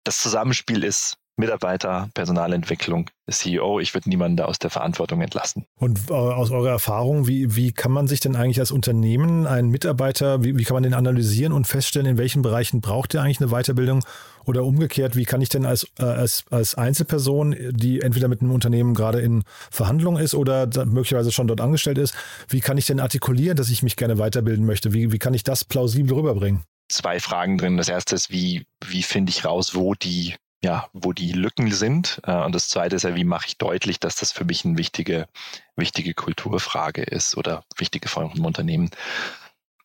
Das 0.04 0.18
Zusammenspiel 0.18 0.84
ist 0.84 1.16
Mitarbeiter, 1.36 2.10
Personalentwicklung, 2.14 3.08
CEO. 3.30 3.80
Ich 3.80 3.94
würde 3.94 4.08
niemanden 4.08 4.36
da 4.36 4.44
aus 4.44 4.58
der 4.58 4.70
Verantwortung 4.70 5.22
entlassen. 5.22 5.64
Und 5.76 6.10
äh, 6.10 6.12
aus 6.12 6.50
eurer 6.50 6.70
Erfahrung, 6.70 7.26
wie, 7.26 7.56
wie 7.56 7.72
kann 7.72 7.90
man 7.90 8.06
sich 8.06 8.20
denn 8.20 8.36
eigentlich 8.36 8.60
als 8.60 8.70
Unternehmen, 8.70 9.46
einen 9.46 9.70
Mitarbeiter, 9.70 10.44
wie, 10.44 10.58
wie 10.58 10.64
kann 10.64 10.74
man 10.74 10.82
den 10.82 10.94
analysieren 10.94 11.52
und 11.52 11.66
feststellen, 11.66 12.06
in 12.06 12.18
welchen 12.18 12.42
Bereichen 12.42 12.80
braucht 12.80 13.14
er 13.14 13.22
eigentlich 13.22 13.40
eine 13.40 13.50
Weiterbildung? 13.50 14.04
Oder 14.44 14.64
umgekehrt, 14.64 15.16
wie 15.16 15.24
kann 15.24 15.40
ich 15.40 15.48
denn 15.48 15.64
als, 15.64 15.86
äh, 15.98 16.04
als, 16.04 16.44
als 16.50 16.74
Einzelperson, 16.74 17.56
die 17.70 18.00
entweder 18.00 18.28
mit 18.28 18.42
einem 18.42 18.50
Unternehmen 18.50 18.92
gerade 18.92 19.20
in 19.20 19.44
Verhandlung 19.70 20.18
ist 20.18 20.34
oder 20.34 20.66
möglicherweise 20.84 21.32
schon 21.32 21.46
dort 21.46 21.60
angestellt 21.60 21.98
ist, 21.98 22.14
wie 22.48 22.60
kann 22.60 22.76
ich 22.76 22.86
denn 22.86 23.00
artikulieren, 23.00 23.56
dass 23.56 23.70
ich 23.70 23.82
mich 23.82 23.96
gerne 23.96 24.18
weiterbilden 24.18 24.66
möchte? 24.66 24.92
Wie, 24.92 25.12
wie 25.12 25.18
kann 25.18 25.32
ich 25.32 25.44
das 25.44 25.64
plausibel 25.64 26.14
rüberbringen? 26.14 26.64
Zwei 26.88 27.20
Fragen 27.20 27.56
drin. 27.56 27.76
Das 27.78 27.88
erste 27.88 28.16
ist, 28.16 28.30
wie, 28.30 28.66
wie 28.84 29.02
finde 29.02 29.30
ich 29.30 29.44
raus, 29.44 29.74
wo 29.74 29.94
die 29.94 30.34
ja, 30.62 30.88
wo 30.92 31.12
die 31.12 31.32
Lücken 31.32 31.72
sind. 31.72 32.20
Äh, 32.24 32.42
und 32.44 32.54
das 32.54 32.68
zweite 32.68 32.96
ist 32.96 33.02
ja, 33.02 33.14
wie 33.14 33.24
mache 33.24 33.46
ich 33.46 33.58
deutlich, 33.58 34.00
dass 34.00 34.16
das 34.16 34.32
für 34.32 34.44
mich 34.44 34.64
eine 34.64 34.78
wichtige, 34.78 35.28
wichtige 35.76 36.14
Kulturfrage 36.14 37.02
ist 37.02 37.36
oder 37.36 37.64
wichtige 37.76 38.08
von 38.08 38.30
einem 38.30 38.44
Unternehmen. 38.44 38.90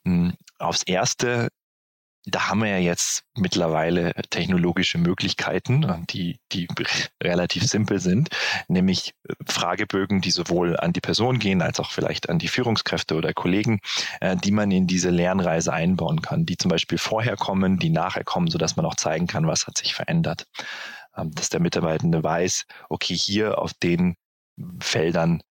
Hm, 0.05 0.34
aufs 0.60 0.84
erste 0.84 1.50
da 2.29 2.50
haben 2.50 2.62
wir 2.62 2.69
ja 2.69 2.77
jetzt 2.77 3.24
mittlerweile 3.36 4.13
technologische 4.29 4.98
Möglichkeiten, 4.98 6.05
die, 6.10 6.39
die 6.51 6.67
relativ 7.24 7.63
simpel 7.63 8.00
sind, 8.00 8.29
nämlich 8.67 9.13
äh, 9.27 9.34
Fragebögen, 9.48 10.22
die 10.22 10.31
sowohl 10.31 10.77
an 10.77 10.93
die 10.93 11.01
Person 11.01 11.39
gehen, 11.39 11.62
als 11.62 11.79
auch 11.79 11.91
vielleicht 11.91 12.29
an 12.29 12.39
die 12.39 12.50
Führungskräfte 12.50 13.15
oder 13.15 13.34
Kollegen, 13.34 13.79
äh, 14.19 14.36
die 14.36 14.51
man 14.51 14.72
in 14.72 14.88
diese 14.88 15.10
Lernreise 15.10 15.72
einbauen 15.72 16.22
kann, 16.22 16.46
die 16.46 16.57
zum 16.57 16.69
Beispiel 16.69 16.98
vorher 16.98 17.38
kommen, 17.38 17.79
die 17.79 17.89
nachher 17.89 18.24
kommen, 18.24 18.50
sodass 18.50 18.75
man 18.75 18.86
auch 18.86 18.96
zeigen 18.96 19.27
kann, 19.27 19.48
was 19.48 19.65
hat 19.65 19.77
sich 19.77 19.96
verändert. 19.96 20.46
Ähm, 21.15 21.31
dass 21.31 21.50
der 21.50 21.62
Mitarbeitende 21.62 22.24
weiß, 22.24 22.65
okay, 22.89 23.15
hier 23.15 23.60
auf 23.60 23.74
den 23.74 24.15
Feldern 24.81 25.41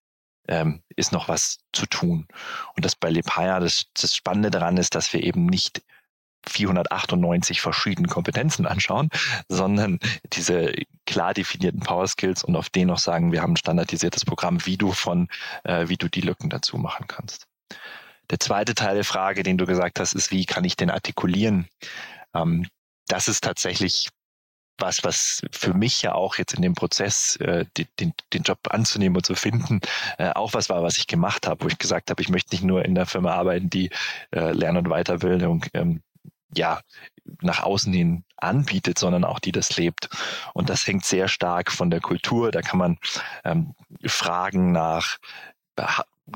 ähm, 0.48 0.82
ist 0.94 1.12
noch 1.12 1.28
was 1.28 1.58
zu 1.72 1.86
tun. 1.86 2.26
Und 2.76 2.84
das 2.84 2.96
bei 2.96 3.10
Lepaya, 3.10 3.60
das, 3.60 3.86
das 3.94 4.14
Spannende 4.14 4.50
daran 4.50 4.76
ist, 4.76 4.94
dass 4.94 5.12
wir 5.12 5.22
eben 5.22 5.46
nicht 5.46 5.82
498 6.48 7.60
verschiedenen 7.60 8.08
Kompetenzen 8.08 8.66
anschauen, 8.66 9.10
sondern 9.48 9.98
diese 10.32 10.74
klar 11.06 11.34
definierten 11.34 11.80
Power 11.80 12.06
Skills 12.06 12.44
und 12.44 12.56
auf 12.56 12.70
denen 12.70 12.88
noch 12.88 12.98
sagen, 12.98 13.32
wir 13.32 13.42
haben 13.42 13.54
ein 13.54 13.56
standardisiertes 13.56 14.24
Programm, 14.24 14.64
wie 14.66 14.76
du 14.76 14.92
von, 14.92 15.28
äh, 15.64 15.88
wie 15.88 15.96
du 15.96 16.08
die 16.08 16.20
Lücken 16.20 16.50
dazu 16.50 16.78
machen 16.78 17.06
kannst. 17.06 17.46
Der 18.30 18.40
zweite 18.40 18.74
Teil 18.74 18.96
der 18.96 19.04
Frage, 19.04 19.42
den 19.42 19.58
du 19.58 19.66
gesagt 19.66 20.00
hast, 20.00 20.14
ist, 20.14 20.30
wie 20.30 20.46
kann 20.46 20.64
ich 20.64 20.76
den 20.76 20.90
artikulieren? 20.90 21.68
Ähm, 22.34 22.66
das 23.08 23.28
ist 23.28 23.44
tatsächlich 23.44 24.08
was, 24.78 25.04
was 25.04 25.42
für 25.52 25.74
mich 25.74 26.02
ja 26.02 26.14
auch 26.14 26.36
jetzt 26.36 26.54
in 26.54 26.62
dem 26.62 26.74
Prozess, 26.74 27.36
äh, 27.36 27.64
den, 27.98 28.12
den 28.32 28.42
Job 28.42 28.58
anzunehmen 28.70 29.16
und 29.16 29.24
zu 29.24 29.34
finden, 29.34 29.80
äh, 30.18 30.30
auch 30.30 30.54
was 30.54 30.68
war, 30.68 30.82
was 30.82 30.98
ich 30.98 31.06
gemacht 31.06 31.46
habe, 31.46 31.64
wo 31.64 31.68
ich 31.68 31.78
gesagt 31.78 32.10
habe, 32.10 32.20
ich 32.20 32.28
möchte 32.28 32.54
nicht 32.54 32.64
nur 32.64 32.84
in 32.84 32.94
der 32.94 33.06
Firma 33.06 33.32
arbeiten, 33.32 33.70
die 33.70 33.90
äh, 34.32 34.52
Lern- 34.52 34.76
und 34.76 34.88
Weiterbildung 34.88 35.64
ähm, 35.72 36.02
ja, 36.54 36.80
nach 37.40 37.62
außen 37.62 37.92
hin 37.92 38.24
anbietet, 38.36 38.98
sondern 38.98 39.24
auch 39.24 39.38
die 39.38 39.52
das 39.52 39.76
lebt. 39.76 40.08
Und 40.54 40.70
das 40.70 40.86
hängt 40.86 41.04
sehr 41.04 41.28
stark 41.28 41.72
von 41.72 41.90
der 41.90 42.00
Kultur. 42.00 42.50
Da 42.50 42.62
kann 42.62 42.78
man 42.78 42.98
ähm, 43.44 43.74
fragen 44.04 44.72
nach, 44.72 45.18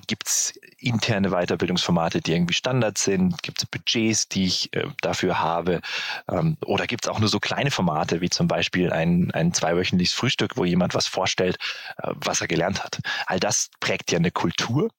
gibt 0.07 0.29
es 0.29 0.53
interne 0.79 1.31
Weiterbildungsformate, 1.31 2.21
die 2.21 2.33
irgendwie 2.33 2.55
Standard 2.55 2.99
sind? 2.99 3.43
Gibt 3.43 3.63
es 3.63 3.67
Budgets, 3.67 4.29
die 4.29 4.45
ich 4.45 4.75
äh, 4.75 4.87
dafür 5.01 5.41
habe? 5.41 5.81
Ähm, 6.31 6.57
oder 6.65 6.87
gibt 6.87 7.05
es 7.05 7.11
auch 7.11 7.19
nur 7.19 7.29
so 7.29 7.41
kleine 7.41 7.71
Formate, 7.71 8.21
wie 8.21 8.31
zum 8.31 8.47
Beispiel 8.47 8.93
ein, 8.93 9.31
ein 9.33 9.53
zweiwöchentliches 9.53 10.15
Frühstück, 10.15 10.57
wo 10.57 10.65
jemand 10.65 10.95
was 10.95 11.07
vorstellt, 11.07 11.59
äh, 11.99 12.13
was 12.15 12.41
er 12.41 12.49
gelernt 12.49 12.85
hat? 12.85 13.01
All 13.27 13.41
das 13.41 13.71
prägt 13.81 14.13
ja 14.13 14.19
eine 14.19 14.31
Kultur. 14.31 14.91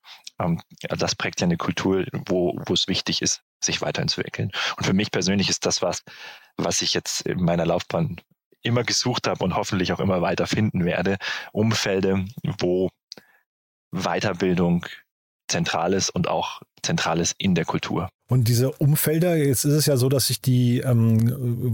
Ähm, 0.42 0.62
das 0.82 1.16
prägt 1.16 1.42
ja 1.42 1.46
eine 1.46 1.58
Kultur, 1.58 2.06
wo, 2.26 2.58
wo 2.66 2.74
es 2.74 2.88
wichtig 2.88 3.22
ist, 3.22 3.44
sich 3.60 3.82
weiterentwickeln. 3.82 4.52
Und 4.78 4.86
für 4.86 4.94
mich 4.94 5.12
persönlich 5.12 5.50
ist 5.50 5.66
das 5.66 5.82
was, 5.82 6.04
was 6.58 6.82
ich 6.82 6.94
jetzt 6.94 7.22
in 7.22 7.44
meiner 7.44 7.66
Laufbahn 7.66 8.20
immer 8.62 8.84
gesucht 8.84 9.28
habe 9.28 9.44
und 9.44 9.56
hoffentlich 9.56 9.92
auch 9.94 10.00
immer 10.00 10.22
weiter 10.22 10.48
finden 10.48 10.86
werde. 10.86 11.18
Umfelde, 11.52 12.26
wo 12.60 12.90
Weiterbildung 13.92 14.86
zentral 15.52 15.94
ist 15.94 16.10
und 16.10 16.28
auch 16.28 16.62
zentral 16.82 17.20
ist 17.20 17.36
in 17.38 17.54
der 17.56 17.66
Kultur. 17.66 18.10
Und 18.28 18.48
diese 18.48 18.72
Umfelder, 18.72 19.36
jetzt 19.36 19.66
ist 19.66 19.74
es 19.74 19.86
ja 19.88 19.98
so, 19.98 20.08
dass 20.08 20.28
sich 20.28 20.42
die, 20.42 20.80
ähm, 20.80 21.20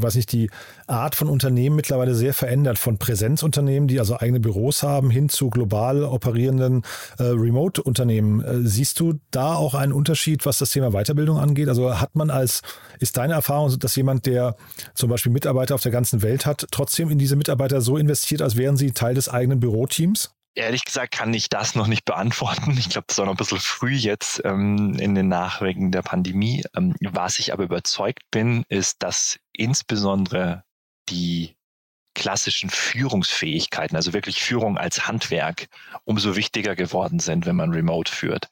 was 0.01 0.15
nicht, 0.15 0.31
die 0.31 0.49
Art 0.87 1.13
von 1.13 1.29
Unternehmen 1.29 1.75
mittlerweile 1.75 2.15
sehr 2.15 2.33
verändert. 2.33 2.79
Von 2.79 2.97
Präsenzunternehmen, 2.97 3.87
die 3.87 3.99
also 3.99 4.17
eigene 4.17 4.39
Büros 4.39 4.81
haben, 4.81 5.11
hin 5.11 5.29
zu 5.29 5.51
global 5.51 6.03
operierenden 6.03 6.81
äh, 7.19 7.25
Remote-Unternehmen. 7.25 8.41
Äh, 8.43 8.67
siehst 8.67 8.99
du 8.99 9.19
da 9.29 9.53
auch 9.53 9.75
einen 9.75 9.93
Unterschied, 9.93 10.47
was 10.47 10.57
das 10.57 10.71
Thema 10.71 10.89
Weiterbildung 10.93 11.37
angeht? 11.37 11.69
Also 11.69 11.99
hat 11.99 12.15
man 12.15 12.31
als, 12.31 12.63
ist 12.99 13.17
deine 13.17 13.33
Erfahrung, 13.33 13.77
dass 13.77 13.95
jemand, 13.95 14.25
der 14.25 14.55
zum 14.95 15.11
Beispiel 15.11 15.31
Mitarbeiter 15.31 15.75
auf 15.75 15.83
der 15.83 15.91
ganzen 15.91 16.23
Welt 16.23 16.47
hat, 16.47 16.65
trotzdem 16.71 17.11
in 17.11 17.19
diese 17.19 17.35
Mitarbeiter 17.35 17.81
so 17.81 17.97
investiert, 17.97 18.41
als 18.41 18.57
wären 18.57 18.77
sie 18.77 18.93
Teil 18.93 19.13
des 19.13 19.29
eigenen 19.29 19.59
Büroteams? 19.59 20.31
Ehrlich 20.57 20.85
gesagt 20.85 21.13
kann 21.13 21.31
ich 21.35 21.49
das 21.49 21.75
noch 21.75 21.85
nicht 21.85 22.03
beantworten. 22.03 22.75
Ich 22.79 22.89
glaube, 22.89 23.05
das 23.07 23.19
war 23.19 23.25
noch 23.25 23.33
ein 23.33 23.37
bisschen 23.37 23.59
früh 23.59 23.93
jetzt 23.93 24.41
ähm, 24.43 24.97
in 24.97 25.13
den 25.13 25.27
Nachwirkungen 25.27 25.91
der 25.91 26.01
Pandemie. 26.01 26.63
Ähm, 26.75 26.95
was 26.99 27.37
ich 27.37 27.53
aber 27.53 27.63
überzeugt 27.63 28.23
bin, 28.31 28.65
ist, 28.67 29.03
dass 29.03 29.37
insbesondere 29.53 30.63
die 31.09 31.55
klassischen 32.15 32.71
Führungsfähigkeiten, 32.71 33.95
also 33.95 34.13
wirklich 34.13 34.41
Führung 34.41 34.79
als 34.79 35.07
Handwerk, 35.07 35.67
umso 36.05 36.35
wichtiger 36.35 36.75
geworden 36.75 37.19
sind, 37.19 37.45
wenn 37.45 37.55
man 37.55 37.71
remote 37.71 38.11
führt. 38.11 38.49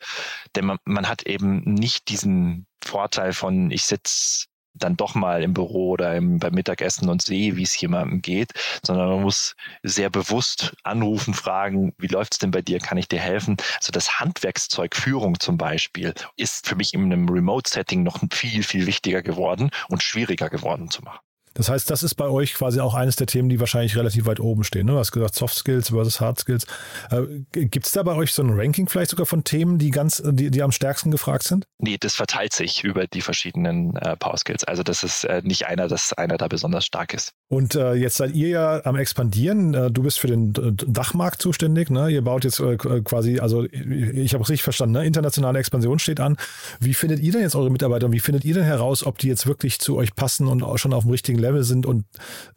Denn 0.55 0.65
man, 0.65 0.77
man 0.85 1.09
hat 1.09 1.23
eben 1.23 1.61
nicht 1.61 2.09
diesen 2.09 2.67
Vorteil 2.83 3.33
von, 3.33 3.71
ich 3.71 3.83
sitze 3.83 4.45
dann 4.75 4.97
doch 4.97 5.15
mal 5.15 5.43
im 5.43 5.53
Büro 5.53 5.91
oder 5.91 6.15
im, 6.15 6.39
beim 6.39 6.53
Mittagessen 6.53 7.09
und 7.09 7.21
sehe, 7.21 7.55
wie 7.55 7.63
es 7.63 7.79
jemandem 7.79 8.21
geht, 8.21 8.53
sondern 8.85 9.09
man 9.09 9.21
muss 9.23 9.55
sehr 9.83 10.09
bewusst 10.09 10.75
anrufen, 10.83 11.33
fragen, 11.33 11.93
wie 11.97 12.07
läuft's 12.07 12.39
denn 12.39 12.51
bei 12.51 12.61
dir, 12.61 12.79
kann 12.79 12.97
ich 12.97 13.07
dir 13.07 13.19
helfen? 13.19 13.57
Also 13.77 13.91
das 13.91 14.19
Handwerkszeug 14.19 14.95
Führung 14.95 15.39
zum 15.39 15.57
Beispiel 15.57 16.13
ist 16.37 16.67
für 16.67 16.75
mich 16.75 16.93
in 16.93 17.03
einem 17.03 17.29
Remote-Setting 17.29 18.03
noch 18.03 18.19
viel, 18.31 18.63
viel 18.63 18.85
wichtiger 18.85 19.21
geworden 19.21 19.69
und 19.89 20.03
schwieriger 20.03 20.49
geworden 20.49 20.89
zu 20.89 21.01
machen. 21.01 21.24
Das 21.55 21.69
heißt, 21.69 21.89
das 21.89 22.03
ist 22.03 22.15
bei 22.15 22.27
euch 22.27 22.53
quasi 22.53 22.79
auch 22.81 22.93
eines 22.93 23.15
der 23.15 23.27
Themen, 23.27 23.49
die 23.49 23.59
wahrscheinlich 23.59 23.95
relativ 23.95 24.25
weit 24.25 24.39
oben 24.39 24.63
stehen. 24.63 24.85
Ne? 24.85 24.91
Du 24.91 24.99
hast 24.99 25.11
gesagt, 25.11 25.35
Soft 25.35 25.55
Skills 25.55 25.89
versus 25.89 26.19
Hard 26.19 26.39
Skills. 26.39 26.67
Äh, 27.09 27.23
Gibt 27.65 27.85
es 27.85 27.93
da 27.93 28.03
bei 28.03 28.13
euch 28.13 28.33
so 28.33 28.43
ein 28.43 28.51
Ranking 28.51 28.87
vielleicht 28.87 29.11
sogar 29.11 29.25
von 29.25 29.43
Themen, 29.43 29.79
die 29.79 29.89
ganz, 29.89 30.21
die, 30.23 30.51
die 30.51 30.61
am 30.61 30.71
stärksten 30.71 31.11
gefragt 31.11 31.43
sind? 31.43 31.65
Nee, 31.79 31.97
das 31.97 32.15
verteilt 32.15 32.53
sich 32.53 32.83
über 32.83 33.07
die 33.07 33.21
verschiedenen 33.21 33.95
äh, 33.95 34.17
Power 34.17 34.37
Skills. 34.37 34.65
Also 34.65 34.83
das 34.83 35.03
ist 35.03 35.23
äh, 35.23 35.41
nicht 35.43 35.65
einer, 35.65 35.87
dass 35.87 36.11
einer 36.13 36.37
da 36.37 36.47
besonders 36.47 36.85
stark 36.85 37.13
ist. 37.13 37.31
Und 37.47 37.75
äh, 37.75 37.93
jetzt 37.93 38.17
seid 38.17 38.33
ihr 38.33 38.49
ja 38.49 38.85
am 38.85 38.97
expandieren. 38.97 39.73
Äh, 39.73 39.91
du 39.91 40.03
bist 40.03 40.19
für 40.19 40.27
den 40.27 40.51
Dachmarkt 40.53 41.41
zuständig. 41.41 41.89
Ne? 41.89 42.09
Ihr 42.09 42.21
baut 42.21 42.43
jetzt 42.43 42.59
äh, 42.59 42.75
quasi, 42.75 43.39
also 43.39 43.63
ich 43.63 44.33
habe 44.33 44.43
es 44.43 44.49
richtig 44.49 44.63
verstanden, 44.63 44.93
ne? 44.93 45.05
internationale 45.05 45.59
Expansion 45.59 45.99
steht 45.99 46.19
an. 46.19 46.35
Wie 46.81 46.93
findet 46.93 47.21
ihr 47.21 47.31
denn 47.31 47.41
jetzt 47.41 47.55
eure 47.55 47.71
Mitarbeiter 47.71 48.07
und 48.07 48.11
wie 48.11 48.19
findet 48.19 48.43
ihr 48.43 48.55
denn 48.55 48.63
heraus, 48.63 49.05
ob 49.05 49.19
die 49.19 49.27
jetzt 49.27 49.47
wirklich 49.47 49.79
zu 49.79 49.95
euch 49.95 50.15
passen 50.15 50.47
und 50.47 50.63
auch 50.63 50.77
schon 50.77 50.93
auf 50.93 51.03
dem 51.03 51.11
richtigen 51.11 51.44
Level 51.45 51.63
sind 51.63 51.85
und 51.85 52.05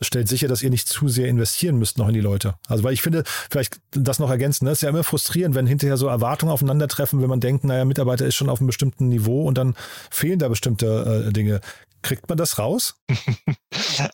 stellt 0.01 0.29
sicher, 0.29 0.49
dass 0.49 0.63
ihr 0.63 0.71
nicht 0.71 0.89
zu 0.89 1.09
sehr 1.09 1.29
investieren 1.29 1.79
müsst 1.79 1.99
noch 1.99 2.09
in 2.09 2.15
die 2.15 2.21
Leute. 2.21 2.55
Also 2.67 2.85
weil 2.85 2.93
ich 2.93 3.03
finde, 3.03 3.25
vielleicht 3.51 3.81
das 3.91 4.19
noch 4.19 4.31
ergänzen, 4.31 4.65
ne? 4.65 4.73
ist 4.73 4.83
ja 4.83 4.89
immer 4.89 5.05
frustrierend, 5.05 5.55
wenn 5.55 5.67
hinterher 5.67 5.97
so 5.97 6.07
Erwartungen 6.09 6.53
aufeinandertreffen, 6.53 7.21
wenn 7.21 7.29
man 7.29 7.41
denkt, 7.41 7.65
naja, 7.65 7.85
Mitarbeiter 7.85 8.27
ist 8.27 8.37
schon 8.37 8.49
auf 8.49 8.61
einem 8.61 8.67
bestimmten 8.67 9.09
Niveau 9.09 9.45
und 9.45 9.59
dann 9.59 9.75
fehlen 10.11 10.39
da 10.39 10.49
bestimmte 10.49 11.27
äh, 11.29 11.33
Dinge. 11.33 11.61
Kriegt 12.03 12.29
man 12.29 12.39
das 12.39 12.59
raus? 12.59 12.95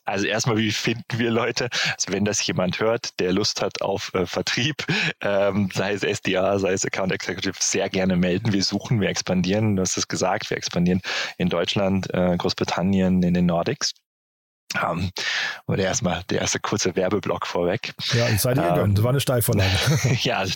Also 0.05 0.27
erstmal, 0.27 0.57
wie 0.57 0.73
finden 0.73 1.19
wir 1.19 1.31
Leute? 1.31 1.69
Also 1.71 2.13
wenn 2.13 2.25
das 2.25 2.45
jemand 2.47 2.81
hört, 2.81 3.19
der 3.21 3.33
Lust 3.33 3.63
hat 3.63 3.83
auf 3.83 4.13
äh, 4.15 4.27
Vertrieb, 4.27 4.85
ähm, 5.21 5.71
sei 5.73 5.93
es 5.93 6.03
SDA, 6.03 6.59
sei 6.59 6.73
es 6.73 6.85
Account 6.85 7.13
Executive, 7.13 7.55
sehr 7.59 7.89
gerne 7.89 8.17
melden. 8.17 8.53
Wir 8.53 8.63
suchen, 8.63 9.01
wir 9.01 9.09
expandieren. 9.09 9.77
Du 9.77 9.83
hast 9.83 9.97
es 9.97 10.09
gesagt, 10.09 10.51
wir 10.51 10.57
expandieren 10.57 11.01
in 11.39 11.49
Deutschland, 11.49 12.13
äh, 12.13 12.37
Großbritannien, 12.37 13.23
in 13.23 13.35
den 13.35 13.47
Nordics. 13.47 13.93
Um, 14.83 15.11
und 15.67 15.79
erstmal 15.79 16.25
der 16.31 16.41
erste 16.41 16.59
kurze 16.59 16.97
Werbeblock 16.97 17.47
vorweg. 17.47 17.95
Ja, 18.13 18.29
ich 18.29 18.41
sei 18.41 18.55
dir 18.55 18.63
um, 18.63 18.75
gegönnt. 18.75 18.99
Das 18.99 19.05
war 19.05 19.11
eine 19.11 19.21
Steilvorlage. 19.21 19.71
ja, 20.23 20.43
ja. 20.43 20.53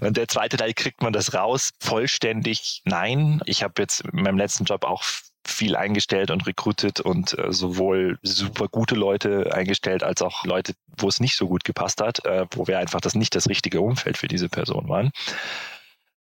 Und 0.00 0.16
der 0.16 0.26
zweite 0.26 0.56
Teil, 0.56 0.72
kriegt 0.72 1.02
man 1.02 1.12
das 1.12 1.34
raus? 1.34 1.70
Vollständig 1.80 2.80
nein. 2.86 3.42
Ich 3.44 3.62
habe 3.62 3.74
jetzt 3.78 4.00
in 4.00 4.22
meinem 4.22 4.38
letzten 4.38 4.64
Job 4.64 4.84
auch 4.84 5.02
viel 5.46 5.76
eingestellt 5.76 6.30
und 6.30 6.46
recruited 6.46 7.00
und 7.00 7.38
äh, 7.38 7.52
sowohl 7.52 8.18
super 8.22 8.68
gute 8.68 8.94
Leute 8.94 9.52
eingestellt 9.54 10.02
als 10.02 10.22
auch 10.22 10.44
Leute, 10.44 10.74
wo 10.98 11.08
es 11.08 11.20
nicht 11.20 11.36
so 11.36 11.48
gut 11.48 11.64
gepasst 11.64 12.00
hat, 12.00 12.24
äh, 12.24 12.46
wo 12.52 12.66
wir 12.66 12.78
einfach 12.78 13.00
das 13.00 13.14
nicht 13.14 13.34
das 13.34 13.48
richtige 13.48 13.80
Umfeld 13.80 14.16
für 14.16 14.28
diese 14.28 14.48
Person 14.48 14.88
waren. 14.88 15.10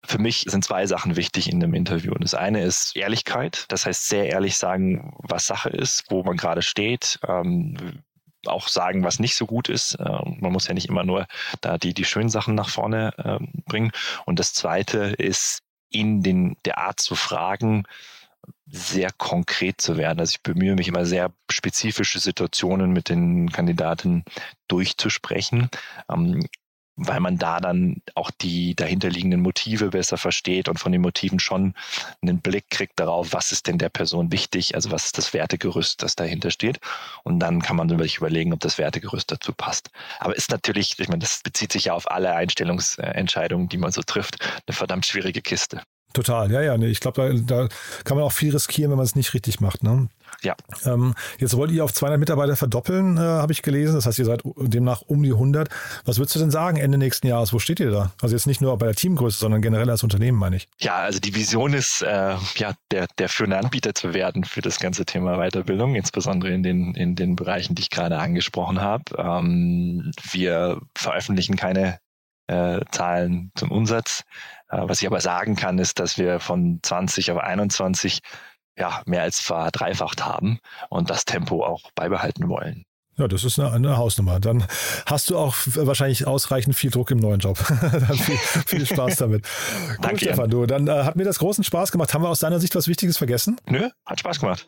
Für 0.08 0.20
mich 0.20 0.46
sind 0.48 0.64
zwei 0.64 0.86
Sachen 0.86 1.16
wichtig 1.16 1.52
in 1.52 1.64
einem 1.64 1.74
Interview. 1.74 2.14
Und 2.14 2.24
das 2.24 2.34
eine 2.34 2.64
ist 2.64 2.96
Ehrlichkeit. 2.96 3.66
Das 3.70 3.86
heißt, 3.86 4.08
sehr 4.08 4.30
ehrlich 4.30 4.58
sagen, 4.58 5.14
was 5.20 5.46
Sache 5.46 5.70
ist, 5.70 6.06
wo 6.10 6.24
man 6.24 6.38
gerade 6.38 6.62
steht. 6.62 7.20
Ähm, 7.28 8.04
auch 8.46 8.68
sagen, 8.68 9.04
was 9.04 9.20
nicht 9.20 9.36
so 9.36 9.46
gut 9.46 9.70
ist. 9.70 9.96
Äh, 9.96 10.20
man 10.40 10.52
muss 10.52 10.68
ja 10.68 10.74
nicht 10.74 10.90
immer 10.90 11.04
nur 11.04 11.28
da 11.62 11.78
die, 11.78 11.94
die 11.94 12.06
schönen 12.06 12.30
Sachen 12.30 12.56
nach 12.56 12.70
vorne 12.70 13.14
äh, 13.18 13.62
bringen. 13.66 13.92
Und 14.26 14.40
das 14.40 14.54
Zweite 14.54 15.16
ist, 15.18 15.62
in 15.90 16.22
den, 16.22 16.58
der 16.66 16.80
Art 16.80 17.00
zu 17.00 17.16
fragen, 17.16 17.84
sehr 18.68 19.12
konkret 19.12 19.80
zu 19.80 19.98
werden. 19.98 20.20
Also 20.20 20.32
ich 20.32 20.44
bemühe 20.44 20.76
mich 20.76 20.88
immer 20.88 21.06
sehr 21.06 21.32
spezifische 21.50 22.20
Situationen 22.20 22.92
mit 22.92 23.10
den 23.10 23.52
Kandidaten 23.52 24.24
durchzusprechen. 24.68 25.70
Ähm, 26.12 26.46
weil 26.96 27.20
man 27.20 27.38
da 27.38 27.60
dann 27.60 28.02
auch 28.16 28.32
die 28.32 28.76
dahinterliegenden 28.76 29.42
Motive 29.42 29.90
besser 29.90 30.18
versteht 30.18 30.70
und 30.70 30.80
von 30.80 30.92
den 30.92 31.02
Motiven 31.02 31.40
schon 31.40 31.74
einen 32.22 32.40
Blick 32.40 32.70
kriegt 32.70 33.00
darauf, 33.00 33.34
was 33.34 33.52
ist 33.52 33.68
denn 33.68 33.78
der 33.78 33.90
Person 33.90 34.32
wichtig, 34.32 34.76
also 34.76 34.92
was 34.92 35.06
ist 35.06 35.18
das 35.18 35.34
Wertegerüst, 35.34 36.02
das 36.02 36.16
dahinter 36.16 36.52
steht. 36.52 36.80
Und 37.24 37.40
dann 37.40 37.62
kann 37.62 37.76
man 37.76 37.90
sich 38.00 38.18
überlegen, 38.18 38.54
ob 38.54 38.60
das 38.62 38.78
Wertegerüst 38.78 39.32
dazu 39.32 39.54
passt. 39.54 39.90
Aber 40.20 40.36
ist 40.36 40.52
natürlich, 40.52 40.98
ich 40.98 41.10
meine, 41.10 41.20
das 41.20 41.42
bezieht 41.44 41.72
sich 41.72 41.86
ja 41.86 41.94
auf 41.94 42.10
alle 42.10 42.34
Einstellungsentscheidungen, 42.34 43.70
die 43.70 43.78
man 43.78 43.92
so 43.92 44.02
trifft, 44.02 44.38
eine 44.66 44.76
verdammt 44.76 45.06
schwierige 45.06 45.42
Kiste. 45.42 45.82
Total, 46.14 46.50
ja, 46.50 46.62
ja. 46.62 46.78
Nee, 46.78 46.88
ich 46.88 47.02
glaube, 47.02 47.42
da, 47.46 47.66
da 47.66 47.68
kann 48.06 48.16
man 48.16 48.26
auch 48.26 48.32
viel 48.32 48.54
riskieren, 48.54 48.90
wenn 48.90 48.98
man 48.98 49.06
es 49.06 49.16
nicht 49.16 49.34
richtig 49.34 49.60
macht. 49.60 49.84
Ne? 49.84 50.08
Ja. 50.42 50.56
Ähm, 50.86 51.16
jetzt 51.40 51.56
wollt 51.56 51.72
ihr 51.72 51.84
auf 51.84 51.94
200 51.94 52.20
Mitarbeiter 52.20 52.56
verdoppeln, 52.56 53.18
äh, 53.18 53.22
habe 53.22 53.52
ich 53.54 53.62
gelesen. 53.62 53.96
Das 53.96 54.06
heißt, 54.06 54.20
ihr 54.20 54.26
seid 54.26 54.42
demnach 54.58 55.02
um 55.02 55.24
die 55.24 55.32
100. 55.32 55.70
Was 56.06 56.18
würdest 56.18 56.36
du 56.36 56.40
denn 56.40 56.52
sagen 56.52 56.78
Ende 56.78 56.98
nächsten 56.98 57.28
Jahres? 57.28 57.54
Wo 57.54 57.60
steht 57.60 57.80
ihr 57.80 57.92
da? 57.92 58.12
Also 58.22 58.36
jetzt 58.36 58.48
nicht 58.48 58.62
nur 58.62 58.78
bei 58.78 58.86
der 58.86 58.96
Teamgröße, 58.96 59.38
sondern 59.38 59.62
generell 59.62 59.90
als 59.90 60.04
Unternehmen, 60.04 60.38
meine 60.38 60.58
ich. 60.58 60.68
Ja, 60.80 60.96
also 60.98 61.20
die 61.20 61.36
Vision 61.36 61.74
ist, 61.74 62.02
äh, 62.02 62.36
ja, 62.56 62.74
der, 62.92 63.08
der 63.18 63.30
führende 63.30 63.58
Anbieter 63.58 63.96
zu 63.96 64.14
werden 64.14 64.44
für 64.44 64.62
das 64.62 64.80
ganze 64.80 65.06
Thema 65.06 65.38
Weiterbildung, 65.38 65.96
insbesondere 65.96 66.52
in 66.52 66.64
den, 66.64 66.94
in 66.96 67.16
den 67.16 67.36
Bereichen, 67.36 67.76
die 67.76 67.82
ich 67.82 67.90
gerade 67.90 68.18
angesprochen 68.18 68.82
habe. 68.82 69.04
Ähm, 69.18 70.12
wir 70.32 70.80
veröffentlichen 70.96 71.56
keine 71.56 72.00
äh, 72.48 72.82
Zahlen 72.92 73.52
zum 73.56 73.72
Umsatz. 73.72 74.24
Äh, 74.70 74.82
was 74.84 75.02
ich 75.02 75.08
aber 75.08 75.22
sagen 75.22 75.56
kann, 75.56 75.80
ist, 75.80 76.00
dass 76.00 76.18
wir 76.18 76.40
von 76.40 76.80
20 76.82 77.32
auf 77.32 77.40
21 77.40 78.20
ja, 78.78 79.02
mehr 79.06 79.24
als 79.24 79.40
verdreifacht 79.40 80.26
haben 80.26 80.60
und 80.90 81.10
das 81.10 81.26
Tempo 81.26 81.64
auch 81.64 81.82
beibehalten 81.96 82.50
wollen. 82.50 82.86
Ja, 83.18 83.30
das 83.30 83.46
ist 83.46 83.58
eine, 83.60 83.72
eine, 83.72 83.98
Hausnummer. 83.98 84.42
Dann 84.42 84.66
hast 85.06 85.30
du 85.30 85.38
auch 85.38 85.56
wahrscheinlich 85.66 86.28
ausreichend 86.28 86.76
viel 86.76 86.92
Druck 86.92 87.12
im 87.12 87.18
neuen 87.18 87.40
Job. 87.40 87.58
dann 87.82 88.18
viel, 88.18 88.38
viel, 88.66 88.86
Spaß 88.86 89.16
damit. 89.18 89.46
Danke, 90.02 90.20
Stefan. 90.20 90.50
Du, 90.50 90.66
dann 90.66 90.88
äh, 90.88 91.04
hat 91.04 91.16
mir 91.16 91.24
das 91.24 91.40
großen 91.40 91.64
Spaß 91.64 91.94
gemacht. 91.94 92.14
Haben 92.14 92.24
wir 92.24 92.30
aus 92.30 92.40
deiner 92.40 92.60
Sicht 92.60 92.76
was 92.76 92.90
Wichtiges 92.90 93.18
vergessen? 93.18 93.56
Nö, 93.68 93.90
hat 94.06 94.20
Spaß 94.20 94.42
gemacht. 94.42 94.68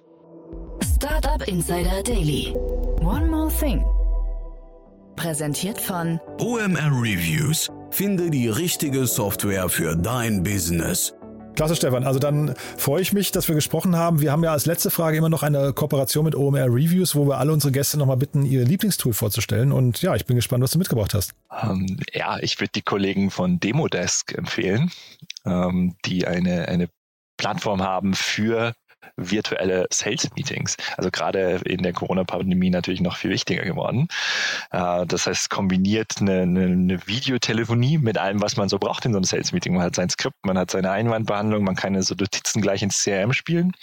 Startup 0.95 1.45
Insider 1.45 2.01
Daily. 2.03 2.53
One 3.01 3.27
more 3.27 3.51
thing. 3.59 3.83
Präsentiert 5.17 5.81
von 5.81 6.19
OMR 6.39 6.91
Reviews. 6.91 7.69
Finde 7.89 8.29
die 8.29 8.47
richtige 8.47 9.07
Software 9.07 9.67
für 9.67 9.97
dein 9.97 10.43
Business. 10.43 11.16
Klasse, 11.57 11.75
Stefan. 11.75 12.03
Also 12.03 12.19
dann 12.19 12.53
freue 12.77 13.01
ich 13.01 13.13
mich, 13.13 13.31
dass 13.31 13.47
wir 13.47 13.55
gesprochen 13.55 13.95
haben. 13.95 14.21
Wir 14.21 14.31
haben 14.31 14.43
ja 14.43 14.51
als 14.51 14.67
letzte 14.67 14.91
Frage 14.91 15.17
immer 15.17 15.27
noch 15.27 15.41
eine 15.41 15.73
Kooperation 15.73 16.23
mit 16.23 16.35
OMR 16.35 16.67
Reviews, 16.67 17.15
wo 17.15 17.27
wir 17.27 17.39
alle 17.39 17.51
unsere 17.51 17.71
Gäste 17.71 17.97
nochmal 17.97 18.17
bitten, 18.17 18.45
ihr 18.45 18.63
Lieblingstool 18.63 19.11
vorzustellen. 19.11 19.71
Und 19.71 20.03
ja, 20.03 20.13
ich 20.13 20.27
bin 20.27 20.35
gespannt, 20.35 20.63
was 20.63 20.69
du 20.69 20.77
mitgebracht 20.77 21.15
hast. 21.15 21.31
Ähm, 21.63 21.97
ja, 22.13 22.37
ich 22.41 22.59
würde 22.59 22.73
die 22.75 22.83
Kollegen 22.83 23.31
von 23.31 23.59
Demodesk 23.59 24.37
empfehlen, 24.37 24.91
ähm, 25.47 25.95
die 26.05 26.27
eine, 26.27 26.67
eine 26.67 26.89
Plattform 27.37 27.81
haben 27.81 28.13
für 28.13 28.73
virtuelle 29.15 29.87
Sales-Meetings. 29.91 30.77
Also 30.97 31.09
gerade 31.11 31.61
in 31.65 31.83
der 31.83 31.93
Corona-Pandemie 31.93 32.69
natürlich 32.69 33.01
noch 33.01 33.17
viel 33.17 33.31
wichtiger 33.31 33.63
geworden. 33.63 34.07
Äh, 34.71 35.05
das 35.05 35.27
heißt, 35.27 35.49
kombiniert 35.49 36.15
eine, 36.19 36.41
eine, 36.41 36.65
eine 36.65 37.07
Videotelefonie 37.07 37.97
mit 37.97 38.17
allem, 38.17 38.41
was 38.41 38.57
man 38.57 38.69
so 38.69 38.79
braucht 38.79 39.05
in 39.05 39.13
so 39.13 39.17
einem 39.17 39.25
Sales-Meeting. 39.25 39.73
Man 39.73 39.83
hat 39.83 39.95
sein 39.95 40.09
Skript, 40.09 40.37
man 40.43 40.57
hat 40.57 40.71
seine 40.71 40.91
Einwandbehandlung, 40.91 41.63
man 41.63 41.75
kann 41.75 42.01
so 42.01 42.15
Notizen 42.15 42.61
gleich 42.61 42.81
ins 42.83 43.03
CRM 43.03 43.33
spielen. 43.33 43.73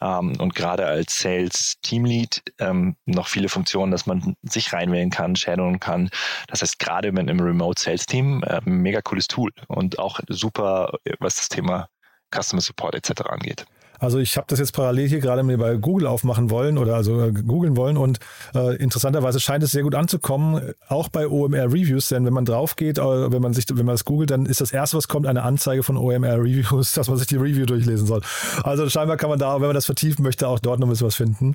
Ähm, 0.00 0.38
und 0.38 0.54
gerade 0.54 0.86
als 0.86 1.20
Sales 1.20 1.76
Teamlead 1.82 2.42
ähm, 2.58 2.96
noch 3.06 3.28
viele 3.28 3.48
Funktionen, 3.48 3.92
dass 3.92 4.06
man 4.06 4.36
sich 4.42 4.72
reinwählen 4.72 5.10
kann, 5.10 5.36
shadowen 5.36 5.80
kann. 5.80 6.10
Das 6.48 6.62
heißt, 6.62 6.78
gerade 6.78 7.12
mit 7.12 7.20
einem 7.20 7.40
Remote 7.40 7.80
Sales 7.80 8.06
Team, 8.06 8.42
äh, 8.42 8.60
mega 8.64 9.00
cooles 9.02 9.28
Tool 9.28 9.50
und 9.68 9.98
auch 9.98 10.20
super, 10.28 10.98
was 11.20 11.36
das 11.36 11.48
Thema 11.48 11.88
Customer 12.34 12.60
Support 12.60 12.94
etc. 12.94 13.22
angeht. 13.28 13.64
Also 13.98 14.18
ich 14.18 14.36
habe 14.36 14.46
das 14.48 14.58
jetzt 14.58 14.72
parallel 14.72 15.08
hier 15.08 15.20
gerade 15.20 15.42
mir 15.42 15.58
bei 15.58 15.76
Google 15.76 16.06
aufmachen 16.06 16.50
wollen 16.50 16.78
oder 16.78 16.94
also 16.94 17.20
äh, 17.20 17.32
googeln 17.32 17.76
wollen 17.76 17.96
und 17.96 18.18
äh, 18.54 18.76
interessanterweise 18.76 19.40
scheint 19.40 19.62
es 19.64 19.70
sehr 19.70 19.82
gut 19.82 19.94
anzukommen, 19.94 20.74
auch 20.88 21.08
bei 21.08 21.28
OMR 21.28 21.66
Reviews, 21.66 22.08
denn 22.08 22.24
wenn 22.24 22.32
man 22.32 22.44
drauf 22.44 22.76
geht, 22.76 22.98
äh, 22.98 23.32
wenn 23.32 23.42
man 23.42 23.52
sich, 23.54 23.66
wenn 23.72 23.86
man 23.86 23.94
es 23.94 24.04
googelt, 24.04 24.30
dann 24.30 24.46
ist 24.46 24.60
das 24.60 24.72
erste, 24.72 24.96
was 24.96 25.08
kommt, 25.08 25.26
eine 25.26 25.42
Anzeige 25.42 25.82
von 25.82 25.96
OMR 25.96 26.38
Reviews, 26.38 26.92
dass 26.94 27.08
man 27.08 27.16
sich 27.18 27.26
die 27.26 27.36
Review 27.36 27.66
durchlesen 27.66 28.06
soll. 28.06 28.20
Also 28.62 28.88
scheinbar 28.88 29.16
kann 29.16 29.30
man 29.30 29.38
da, 29.38 29.54
wenn 29.54 29.68
man 29.68 29.74
das 29.74 29.86
vertiefen 29.86 30.22
möchte, 30.22 30.48
auch 30.48 30.58
dort 30.58 30.80
noch 30.80 30.86
ein 30.86 30.90
bisschen 30.90 31.06
was 31.06 31.16
finden. 31.16 31.54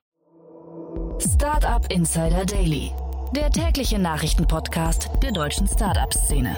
Startup 1.19 1.85
Insider 1.93 2.45
Daily 2.45 2.91
der 3.35 3.51
tägliche 3.51 3.99
Nachrichtenpodcast 3.99 5.09
der 5.21 5.31
deutschen 5.31 5.67
Startup-Szene. 5.67 6.55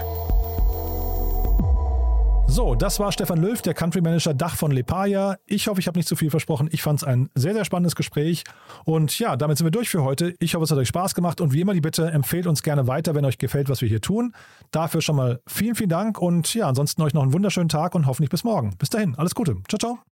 So, 2.48 2.76
das 2.76 3.00
war 3.00 3.14
Stefan 3.14 3.40
Löw, 3.40 3.62
der 3.62 3.74
Country 3.74 4.02
Manager 4.02 4.34
Dach 4.34 4.58
von 4.58 4.72
Lepaya. 4.72 5.38
Ich 5.46 5.70
hoffe, 5.70 5.80
ich 5.80 5.88
habe 5.88 5.98
nicht 5.98 6.10
zu 6.10 6.18
viel 6.18 6.30
versprochen. 6.30 6.68
Ich 6.74 6.82
fand 6.82 7.00
es 7.02 7.08
ein 7.08 7.30
sehr, 7.34 7.54
sehr 7.54 7.64
spannendes 7.64 7.96
Gespräch. 7.96 8.44
Und 8.84 9.18
ja, 9.20 9.38
damit 9.38 9.58
sind 9.58 9.66
wir 9.66 9.72
durch 9.72 9.90
für 9.90 10.04
heute. 10.04 10.36
Ich 10.40 10.54
hoffe, 10.54 10.66
es 10.66 10.72
hat 10.72 10.78
euch 10.78 10.90
Spaß 10.90 11.16
gemacht. 11.16 11.40
Und 11.40 11.54
wie 11.54 11.62
immer 11.62 11.74
die 11.74 11.80
Bitte, 11.80 12.12
empfehlt 12.12 12.48
uns 12.48 12.62
gerne 12.62 12.88
weiter, 12.88 13.16
wenn 13.16 13.24
euch 13.24 13.38
gefällt, 13.38 13.70
was 13.70 13.80
wir 13.80 13.88
hier 13.88 14.02
tun. 14.02 14.36
Dafür 14.72 15.02
schon 15.02 15.16
mal 15.16 15.40
vielen, 15.48 15.76
vielen 15.76 15.90
Dank. 15.90 16.20
Und 16.20 16.54
ja, 16.54 16.68
ansonsten 16.68 17.02
euch 17.04 17.14
noch 17.14 17.24
einen 17.24 17.32
wunderschönen 17.32 17.70
Tag 17.70 17.96
und 17.96 18.06
hoffentlich 18.06 18.30
bis 18.30 18.44
morgen. 18.44 18.76
Bis 18.78 18.90
dahin, 18.90 19.16
alles 19.16 19.34
Gute. 19.34 19.56
Ciao, 19.70 19.80
ciao. 19.80 20.11